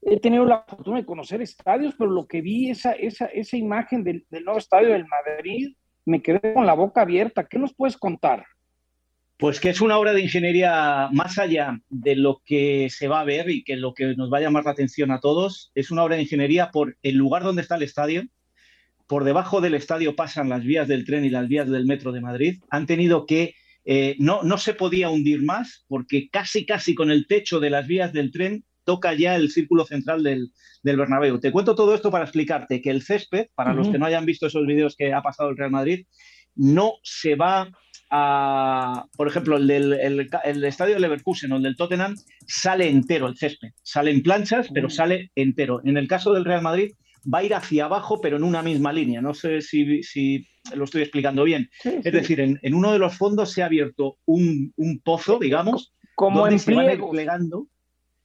[0.00, 4.02] he tenido la fortuna de conocer estadios, pero lo que vi, esa, esa, esa imagen
[4.02, 7.46] del, nuevo estadio del Madrid, me quedé con la boca abierta.
[7.46, 8.44] ¿Qué nos puedes contar?
[9.42, 13.24] Pues que es una obra de ingeniería más allá de lo que se va a
[13.24, 16.04] ver y que lo que nos va a llamar la atención a todos, es una
[16.04, 18.22] obra de ingeniería por el lugar donde está el estadio.
[19.08, 22.20] Por debajo del estadio pasan las vías del tren y las vías del metro de
[22.20, 22.62] Madrid.
[22.70, 27.26] Han tenido que, eh, no, no se podía hundir más porque casi, casi con el
[27.26, 30.52] techo de las vías del tren toca ya el círculo central del,
[30.84, 31.40] del Bernabéu.
[31.40, 34.46] Te cuento todo esto para explicarte que el césped, para los que no hayan visto
[34.46, 36.06] esos vídeos que ha pasado el Real Madrid,
[36.54, 37.68] no se va
[38.12, 39.92] por ejemplo, el del
[40.44, 42.14] el, estadio de Leverkusen o el del Tottenham,
[42.46, 43.70] sale entero el césped.
[43.82, 45.80] Sale en planchas, pero sale entero.
[45.84, 46.92] En el caso del Real Madrid,
[47.32, 49.22] va a ir hacia abajo, pero en una misma línea.
[49.22, 51.70] No sé si, si lo estoy explicando bien.
[51.84, 56.58] es decir, en, uno de los fondos se ha abierto un, pozo, digamos, como donde
[56.58, 57.68] se van, a ir plegando,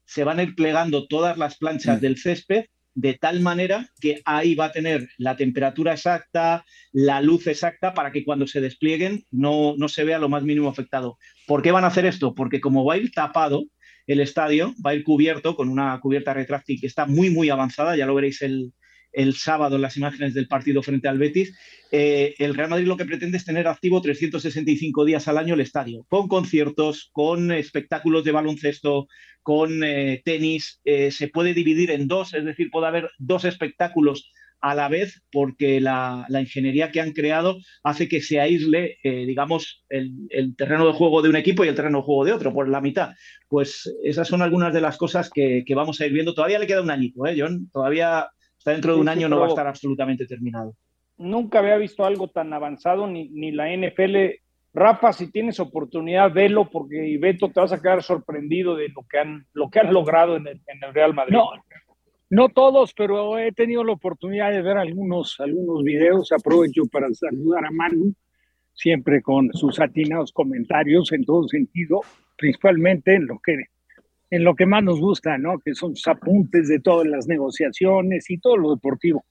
[0.06, 2.02] se van a ir plegando todas las planchas mm.
[2.02, 2.66] del césped
[2.98, 8.12] de tal manera que ahí va a tener la temperatura exacta, la luz exacta, para
[8.12, 11.20] que cuando se desplieguen no, no se vea lo más mínimo afectado.
[11.46, 12.34] ¿Por qué van a hacer esto?
[12.34, 13.66] Porque como va a ir tapado
[14.08, 17.96] el estadio, va a ir cubierto con una cubierta retráctil que está muy, muy avanzada,
[17.96, 18.74] ya lo veréis el,
[19.12, 21.58] el sábado en las imágenes del partido frente al Betis,
[21.92, 25.62] eh, el Real Madrid lo que pretende es tener activo 365 días al año el
[25.62, 29.08] estadio, con conciertos, con espectáculos de baloncesto,
[29.42, 30.82] con eh, tenis.
[30.84, 34.30] Eh, se puede dividir en dos, es decir, puede haber dos espectáculos
[34.60, 40.56] a la vez porque la, ingeniería que han creado hace que se aísle, digamos, el,
[40.58, 42.82] terreno de juego de un equipo y el terreno de juego de otro por la
[42.82, 43.12] mitad.
[43.48, 46.34] Pues esas son algunas de las cosas que, que vamos a ir viendo.
[46.34, 47.70] Todavía le queda un añito, ¿eh, John?
[47.72, 48.28] Todavía
[48.66, 50.76] dentro de un año no va a estar absolutamente terminado.
[51.18, 54.40] Nunca había visto algo tan avanzado, ni, ni la NFL.
[54.74, 59.18] Rafa, si tienes oportunidad, velo, porque Beto te vas a quedar sorprendido de lo que
[59.18, 60.62] han, lo que han logrado en el,
[60.94, 61.34] Real Madrid.
[61.34, 61.50] No,
[62.30, 66.32] no todos, pero he tenido la oportunidad de ver algunos, algunos videos.
[66.32, 68.14] Aprovecho para saludar a Manu,
[68.74, 72.02] siempre con sus atinados comentarios en todo sentido,
[72.38, 73.56] principalmente en lo que
[74.30, 75.60] en lo que más nos gusta, ¿no?
[75.60, 79.26] Que son sus apuntes de todas las negociaciones y todo lo deportivo.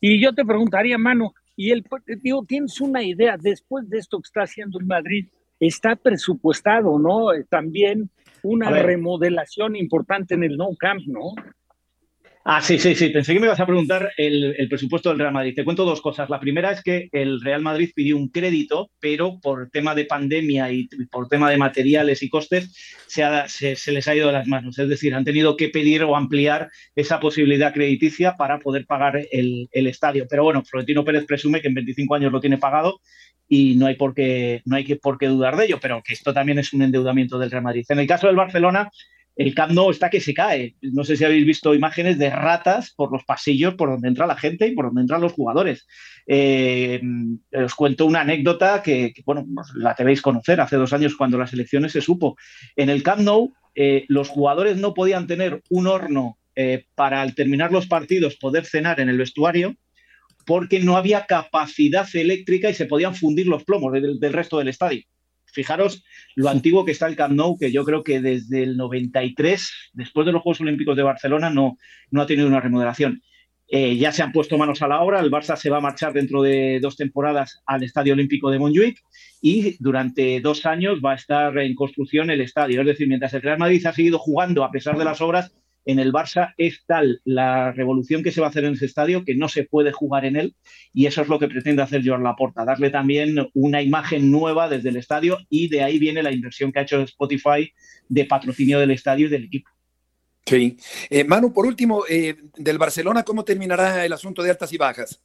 [0.00, 1.84] Y yo te preguntaría, mano, y el
[2.22, 5.28] digo, ¿tienes una idea después de esto que está haciendo el Madrid?
[5.58, 7.32] Está presupuestado, ¿no?
[7.32, 8.10] Eh, también
[8.42, 11.34] una remodelación importante en el No Camp, ¿no?
[12.48, 13.08] Ah, sí, sí, sí.
[13.08, 15.52] Pensé que me ibas a preguntar el, presupuesto del Real Madrid.
[15.52, 16.30] Te cuento dos cosas.
[16.30, 20.70] La primera es que el Real Madrid pidió un crédito, pero por tema de pandemia
[20.70, 22.72] y por tema de materiales y costes,
[23.08, 24.78] se, les ha ido de las manos.
[24.78, 29.68] Es decir, han tenido que pedir o ampliar esa posibilidad crediticia para poder pagar el,
[29.72, 30.28] estadio.
[30.30, 33.00] Pero bueno, Florentino Pérez presume que en 25 años lo tiene pagado
[33.48, 36.60] y no hay por no hay por qué dudar de ello, pero que esto también
[36.60, 37.86] es un endeudamiento del Real Madrid.
[37.88, 38.88] En el caso del Barcelona,
[39.36, 40.76] el Camp Nou está que se cae.
[40.80, 44.36] No sé si habéis visto imágenes de ratas por los pasillos por donde entra la
[44.36, 45.86] gente y por donde entran los jugadores.
[46.26, 47.00] Eh,
[47.52, 50.60] os cuento una anécdota que, bueno, pues la debéis conocer.
[50.60, 52.36] Hace dos años, cuando las elecciones se supo.
[52.76, 57.34] En el Camp Nou, eh, los jugadores no podían tener un horno eh, para al
[57.34, 59.76] terminar los partidos poder cenar en el vestuario
[60.46, 65.02] porque no había capacidad eléctrica y se podían fundir los plomos del resto del estadio.
[65.52, 69.90] Fijaros lo antiguo que está el Camp Nou, que yo creo que desde el 93,
[69.94, 71.76] después de los Juegos Olímpicos de Barcelona, no,
[72.10, 73.22] no ha tenido una remodelación.
[73.68, 76.12] Eh, ya se han puesto manos a la obra, el Barça se va a marchar
[76.12, 79.02] dentro de dos temporadas al Estadio Olímpico de Montjuic
[79.42, 82.80] y durante dos años va a estar en construcción el estadio.
[82.80, 85.52] Es decir, mientras el Real Madrid ha seguido jugando a pesar de las obras,
[85.86, 89.24] en el Barça es tal la revolución que se va a hacer en ese estadio
[89.24, 90.54] que no se puede jugar en él
[90.92, 94.90] y eso es lo que pretende hacer Joan Laporta, darle también una imagen nueva desde
[94.90, 97.72] el estadio y de ahí viene la inversión que ha hecho Spotify
[98.08, 99.70] de patrocinio del estadio y del equipo.
[100.44, 100.76] Sí.
[101.08, 105.20] Eh, Manu, por último, eh, del Barcelona, ¿cómo terminará el asunto de altas y bajas?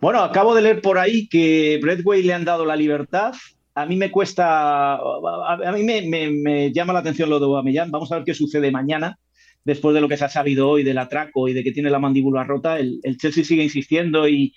[0.00, 3.34] Bueno, acabo de leer por ahí que Bradway le han dado la libertad.
[3.74, 7.90] A mí me cuesta, a mí me, llama la atención lo de Aubameyang.
[7.90, 9.18] Vamos a ver qué sucede mañana
[9.64, 11.98] después de lo que se ha sabido hoy del atraco y de que tiene la
[11.98, 14.54] mandíbula rota, el, Chelsea sigue insistiendo y,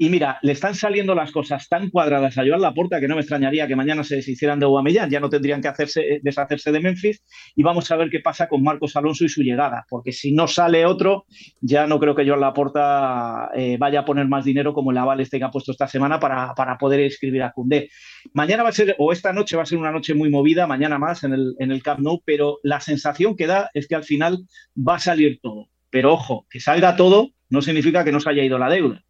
[0.00, 3.20] y mira, le están saliendo las cosas tan cuadradas a Joan Laporta que no me
[3.20, 6.78] extrañaría que mañana se deshicieran de Aubameyang, ya no tendrían que hacerse, eh, deshacerse de
[6.78, 7.24] Memphis
[7.56, 10.46] y vamos a ver qué pasa con Marcos Alonso y su llegada, porque si no
[10.46, 11.26] sale otro,
[11.60, 15.18] ya no creo que Joan Laporta eh, vaya a poner más dinero como el aval
[15.20, 17.90] este que ha puesto esta semana para, para poder inscribir a Cundé.
[18.32, 20.98] Mañana va a ser, o esta noche va a ser una noche muy movida, mañana
[20.98, 24.04] más en el, en el Camp Nou, pero la sensación que da es que al
[24.04, 24.46] final
[24.76, 25.70] va a salir todo.
[25.90, 29.02] Pero ojo, que salga todo no significa que no se haya ido la deuda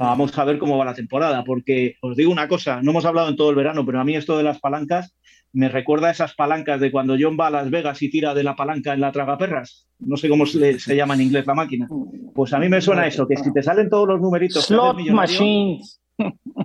[0.00, 3.28] Vamos a ver cómo va la temporada, porque os digo una cosa, no hemos hablado
[3.28, 5.14] en todo el verano, pero a mí esto de las palancas
[5.52, 8.42] me recuerda a esas palancas de cuando John va a Las Vegas y tira de
[8.42, 9.88] la palanca en la tragaperras.
[9.98, 11.86] No sé cómo se, llama en inglés la máquina.
[12.34, 14.64] Pues a mí me suena eso, que si te salen todos los numeritos...
[14.64, 16.00] Slot machines.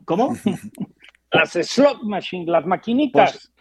[0.05, 0.37] ¿Cómo?
[1.31, 3.31] Las slot machines, las maquinitas.
[3.33, 3.53] Pues,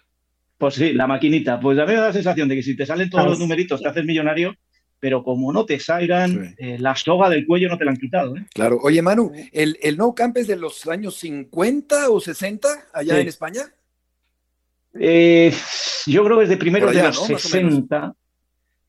[0.57, 1.59] pues, sí, la maquinita.
[1.59, 3.83] Pues a mí me da la sensación de que si te salen todos los numeritos
[3.83, 4.55] te haces millonario,
[5.01, 8.37] pero como no te salgan, eh, la soga del cuello no te la han quitado.
[8.37, 8.47] ¿eh?
[8.55, 8.79] Claro.
[8.83, 13.29] Oye, Manu, ¿el, ¿el No Camp es de los años 50 o 60 allá en
[13.29, 13.63] España?
[14.99, 15.53] Eh,
[16.07, 18.15] yo creo que es de primeros de los 60.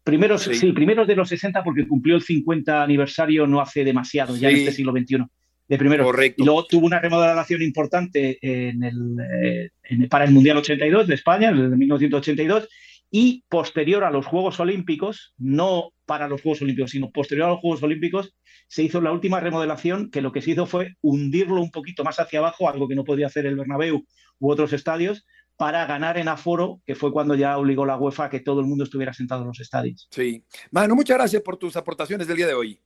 [0.04, 0.72] Primeros, sí.
[0.72, 4.72] primeros de los 60 porque cumplió el 50 aniversario no hace demasiado, ya en este
[4.72, 5.26] siglo XXI.
[5.68, 6.04] De primero.
[6.04, 6.44] Correcto.
[6.44, 11.58] Y luego tuvo una remodelación importante en el, para el Mundial 82 de España, en
[11.58, 12.70] el 1982,
[13.12, 17.60] y posterior a los Juegos Olímpicos, no para los Juegos Olímpicos, sino posterior a los
[17.60, 18.36] Juegos Olímpicos,
[18.68, 22.20] se hizo la última remodelación que lo que se hizo fue hundirlo un poquito más
[22.20, 24.06] hacia abajo, algo que no podía hacer el Bernabéu
[24.40, 25.26] u otros estadios,
[25.58, 28.66] para ganar en aforo, que fue cuando ya obligó la UEFA a que todo el
[28.66, 30.08] mundo estuviera sentado en los estadios.
[30.12, 30.44] Sí.
[30.72, 32.82] Manu, muchas gracias por tus aportaciones del día de hoy.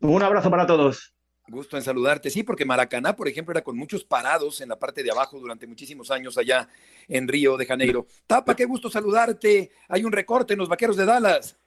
[0.00, 1.14] Un abrazo para todos.
[1.46, 2.30] Gusto en saludarte.
[2.30, 5.66] Sí, porque Maracaná, por ejemplo, era con muchos parados en la parte de abajo durante
[5.66, 6.68] muchísimos años allá
[7.06, 8.06] en Río de Janeiro.
[8.26, 9.70] Tapa, qué gusto saludarte.
[9.88, 11.58] Hay un recorte en los Vaqueros de Dallas.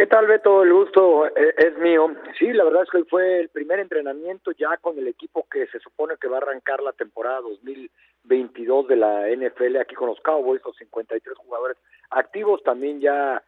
[0.00, 0.62] ¿Qué tal, Beto?
[0.62, 2.16] El gusto eh, es mío.
[2.38, 5.66] Sí, la verdad es que hoy fue el primer entrenamiento ya con el equipo que
[5.66, 10.18] se supone que va a arrancar la temporada 2022 de la NFL aquí con los
[10.22, 11.76] Cowboys, los 53 jugadores
[12.08, 13.42] activos, también ya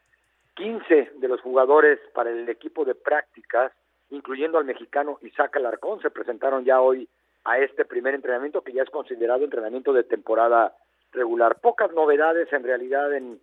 [0.57, 3.72] 15 de los jugadores para el equipo de prácticas,
[4.11, 7.09] incluyendo al mexicano Isaac Alarcón, se presentaron ya hoy
[7.44, 10.76] a este primer entrenamiento que ya es considerado entrenamiento de temporada
[11.12, 11.61] regular.
[11.62, 13.40] Pocas novedades en realidad en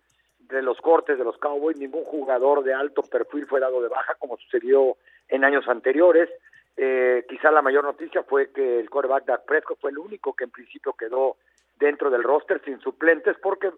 [0.50, 4.14] de los cortes de los Cowboys, ningún jugador de alto perfil fue dado de baja
[4.16, 4.96] como sucedió
[5.28, 6.28] en años anteriores.
[6.76, 10.44] Eh, quizá la mayor noticia fue que el quarterback Dak Prescott fue el único que
[10.44, 11.36] en principio quedó
[11.78, 13.70] dentro del roster sin suplentes porque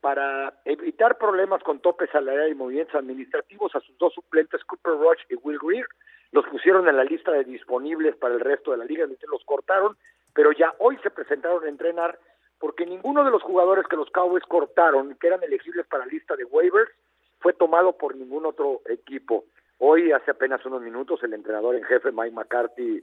[0.00, 5.20] para evitar problemas con topes salariales y movimientos administrativos a sus dos suplentes Cooper Rush
[5.28, 5.86] y Will Greer
[6.32, 9.96] los pusieron en la lista de disponibles para el resto de la liga, los cortaron,
[10.32, 12.18] pero ya hoy se presentaron a entrenar
[12.60, 16.36] porque ninguno de los jugadores que los Cowboys cortaron, que eran elegibles para la lista
[16.36, 16.92] de waivers,
[17.40, 19.46] fue tomado por ningún otro equipo.
[19.78, 23.02] Hoy, hace apenas unos minutos, el entrenador en jefe, Mike McCarthy,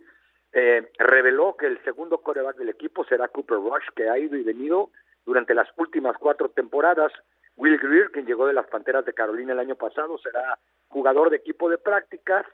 [0.53, 4.43] eh, reveló que el segundo coreback del equipo será Cooper Rush, que ha ido y
[4.43, 4.91] venido
[5.25, 7.11] durante las últimas cuatro temporadas.
[7.55, 11.37] Will Greer, quien llegó de las Panteras de Carolina el año pasado, será jugador de
[11.37, 12.45] equipo de prácticas.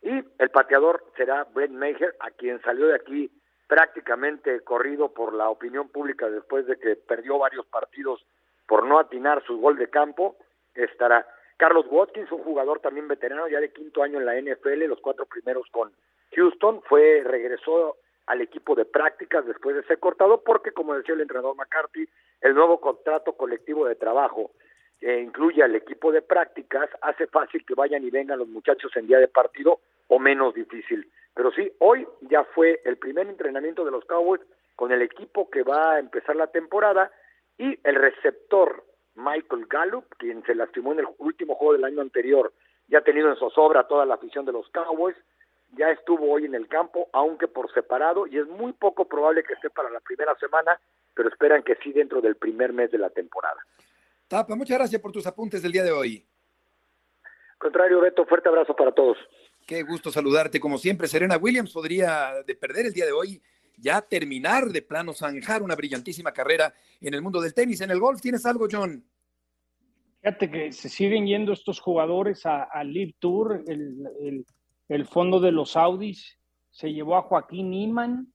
[0.00, 3.30] Y el pateador será Brent Maher, a quien salió de aquí
[3.66, 8.24] prácticamente corrido por la opinión pública después de que perdió varios partidos
[8.66, 10.36] por no atinar su gol de campo,
[10.74, 15.00] estará Carlos Watkins, un jugador también veterano ya de quinto año en la NFL, los
[15.00, 15.90] cuatro primeros con
[16.34, 17.96] Houston, fue regresó
[18.26, 22.08] al equipo de prácticas después de ser cortado porque como decía el entrenador McCarthy,
[22.40, 24.50] el nuevo contrato colectivo de trabajo
[25.00, 29.06] que incluye al equipo de prácticas hace fácil que vayan y vengan los muchachos en
[29.06, 31.10] día de partido o menos difícil.
[31.34, 34.40] Pero sí, hoy ya fue el primer entrenamiento de los Cowboys
[34.74, 37.10] con el equipo que va a empezar la temporada
[37.58, 38.84] y el receptor
[39.14, 42.52] Michael Gallup, quien se lastimó en el último juego del año anterior,
[42.88, 45.16] ya ha tenido en zozobra toda la afición de los Cowboys,
[45.72, 49.54] ya estuvo hoy en el campo, aunque por separado, y es muy poco probable que
[49.54, 50.78] esté para la primera semana,
[51.14, 53.60] pero esperan que sí dentro del primer mes de la temporada.
[54.28, 56.26] Tapa, muchas gracias por tus apuntes del día de hoy.
[57.58, 59.16] Contrario, Beto, fuerte abrazo para todos.
[59.66, 60.60] Qué gusto saludarte.
[60.60, 63.42] Como siempre, Serena Williams podría de perder el día de hoy
[63.76, 67.80] ya terminar de plano, zanjar una brillantísima carrera en el mundo del tenis.
[67.80, 69.04] En el golf, ¿tienes algo, John?
[70.20, 72.84] Fíjate que se siguen yendo estos jugadores a, a
[73.18, 76.38] Tour, el, fondo de los Saudis
[76.70, 78.32] se llevó a Joaquín Iman,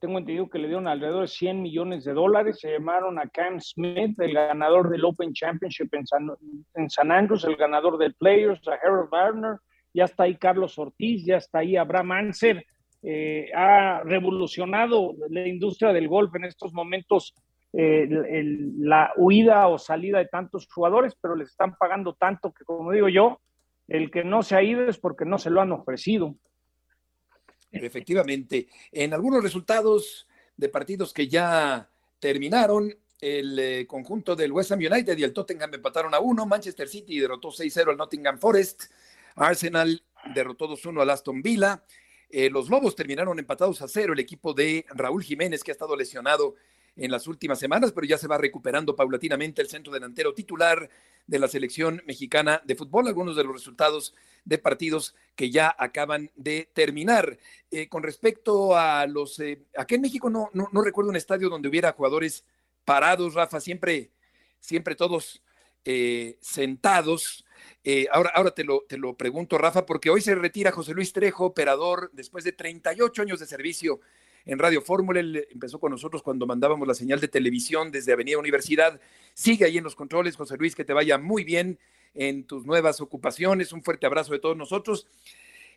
[0.00, 3.60] tengo entendido que le dieron alrededor de 100 millones de dólares, se llamaron a Cam
[3.60, 6.30] Smith, el ganador del Open Championship en San,
[6.74, 9.58] en San Andrews, el ganador del Players, a Harold Warner,
[9.98, 12.64] ya está ahí Carlos Ortiz, ya está ahí Abraham Anser,
[13.02, 17.34] eh, ha revolucionado la industria del golf en estos momentos,
[17.72, 18.06] eh,
[18.78, 23.08] la huida o salida de tantos jugadores, pero les están pagando tanto que, como digo
[23.08, 23.40] yo,
[23.88, 26.36] el que no se ha ido es porque no se lo han ofrecido.
[27.72, 31.88] Efectivamente, en algunos resultados de partidos que ya
[32.20, 36.88] terminaron, el eh, conjunto del West Ham United y el Tottenham empataron a uno, Manchester
[36.88, 38.84] City derrotó 6-0 al Nottingham Forest,
[39.38, 40.02] Arsenal
[40.34, 41.82] derrotó 2-1 al Aston Villa.
[42.30, 44.12] Eh, los Lobos terminaron empatados a cero.
[44.12, 46.54] El equipo de Raúl Jiménez, que ha estado lesionado
[46.96, 50.90] en las últimas semanas, pero ya se va recuperando paulatinamente el centro delantero titular
[51.26, 53.06] de la selección mexicana de fútbol.
[53.06, 54.14] Algunos de los resultados
[54.44, 57.38] de partidos que ya acaban de terminar.
[57.70, 59.38] Eh, con respecto a los...
[59.38, 62.44] Eh, aquí en México no, no, no, recuerdo un estadio donde hubiera jugadores
[62.84, 64.10] parados, Rafa, siempre,
[64.58, 65.42] siempre todos
[66.40, 67.46] sentados.
[67.84, 71.12] Eh, ahora ahora te, lo, te lo pregunto, Rafa, porque hoy se retira José Luis
[71.12, 74.00] Trejo, operador, después de 38 años de servicio
[74.44, 75.20] en Radio Fórmula.
[75.20, 79.00] Él empezó con nosotros cuando mandábamos la señal de televisión desde Avenida Universidad.
[79.34, 81.78] Sigue ahí en los controles, José Luis, que te vaya muy bien
[82.14, 83.72] en tus nuevas ocupaciones.
[83.72, 85.06] Un fuerte abrazo de todos nosotros.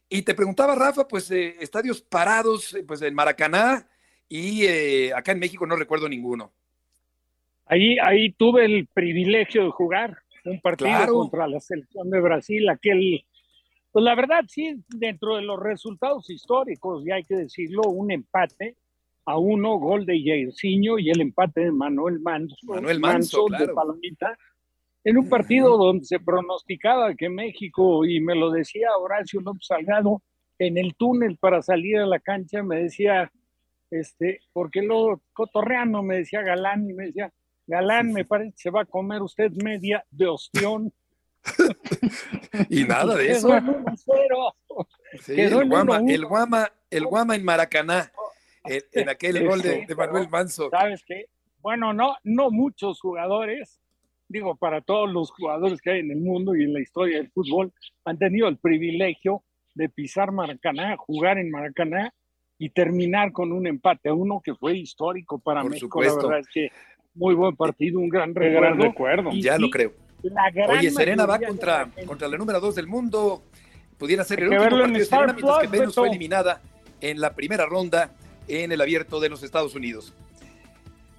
[0.09, 3.87] Y te preguntaba, Rafa, pues eh, estadios parados, eh, pues en Maracaná
[4.27, 4.65] y
[5.11, 6.51] acá en México no recuerdo ninguno.
[7.65, 13.23] Ahí, ahí tuve el privilegio de jugar un partido contra la selección de Brasil, aquel,
[13.91, 18.77] pues la verdad sí, dentro de los resultados históricos, y hay que decirlo, un empate
[19.25, 24.37] a uno, gol de Jairzinho y el empate de Manuel Manso, Manuel Manso, de Palomita,
[25.03, 30.21] en un partido donde se pronosticaba que México, y me lo decía Horacio López Salgado,
[30.59, 33.31] en el túnel para salir a la cancha, me decía,
[33.89, 37.33] este, porque lo cotorreano, me decía Galán, y me decía,
[37.71, 40.93] Galán, me parece que se va a comer usted media de ostión.
[42.69, 43.47] y nada de eso.
[45.29, 48.11] el, guama, el, guama, el Guama en Maracaná,
[48.65, 50.69] en, aquel gol de, Manuel Manso.
[50.69, 51.27] ¿Sabes qué?
[51.59, 53.79] Bueno, no, no muchos jugadores,
[54.27, 57.31] digo, para todos los jugadores que hay en el mundo y en la historia del
[57.31, 57.71] fútbol,
[58.03, 59.43] han tenido el privilegio
[59.75, 62.13] de pisar Maracaná, jugar en Maracaná
[62.61, 65.99] y terminar con un empate a uno que fue histórico para México.
[66.03, 66.69] La verdad es que
[67.13, 69.31] muy buen partido, un gran recuerdo.
[69.33, 69.93] ya lo creo.
[70.69, 73.43] Oye, Serena va contra, contra la número 2 del mundo.
[73.97, 76.61] Pudiera ser el último partido de Serena, mientras que Venus fue eliminada
[76.99, 78.11] en la primera ronda
[78.47, 80.13] en el abierto de los Estados Unidos.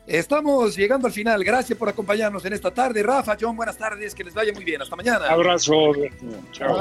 [0.07, 1.45] Estamos llegando al final.
[1.45, 3.03] Gracias por acompañarnos en esta tarde.
[3.03, 4.15] Rafa, John, buenas tardes.
[4.15, 4.83] Que les vaya muy bien.
[4.83, 5.27] Hasta mañana.
[5.29, 5.93] Abrazo.
[6.51, 6.77] Chao.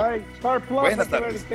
[0.70, 1.46] Buenas tardes.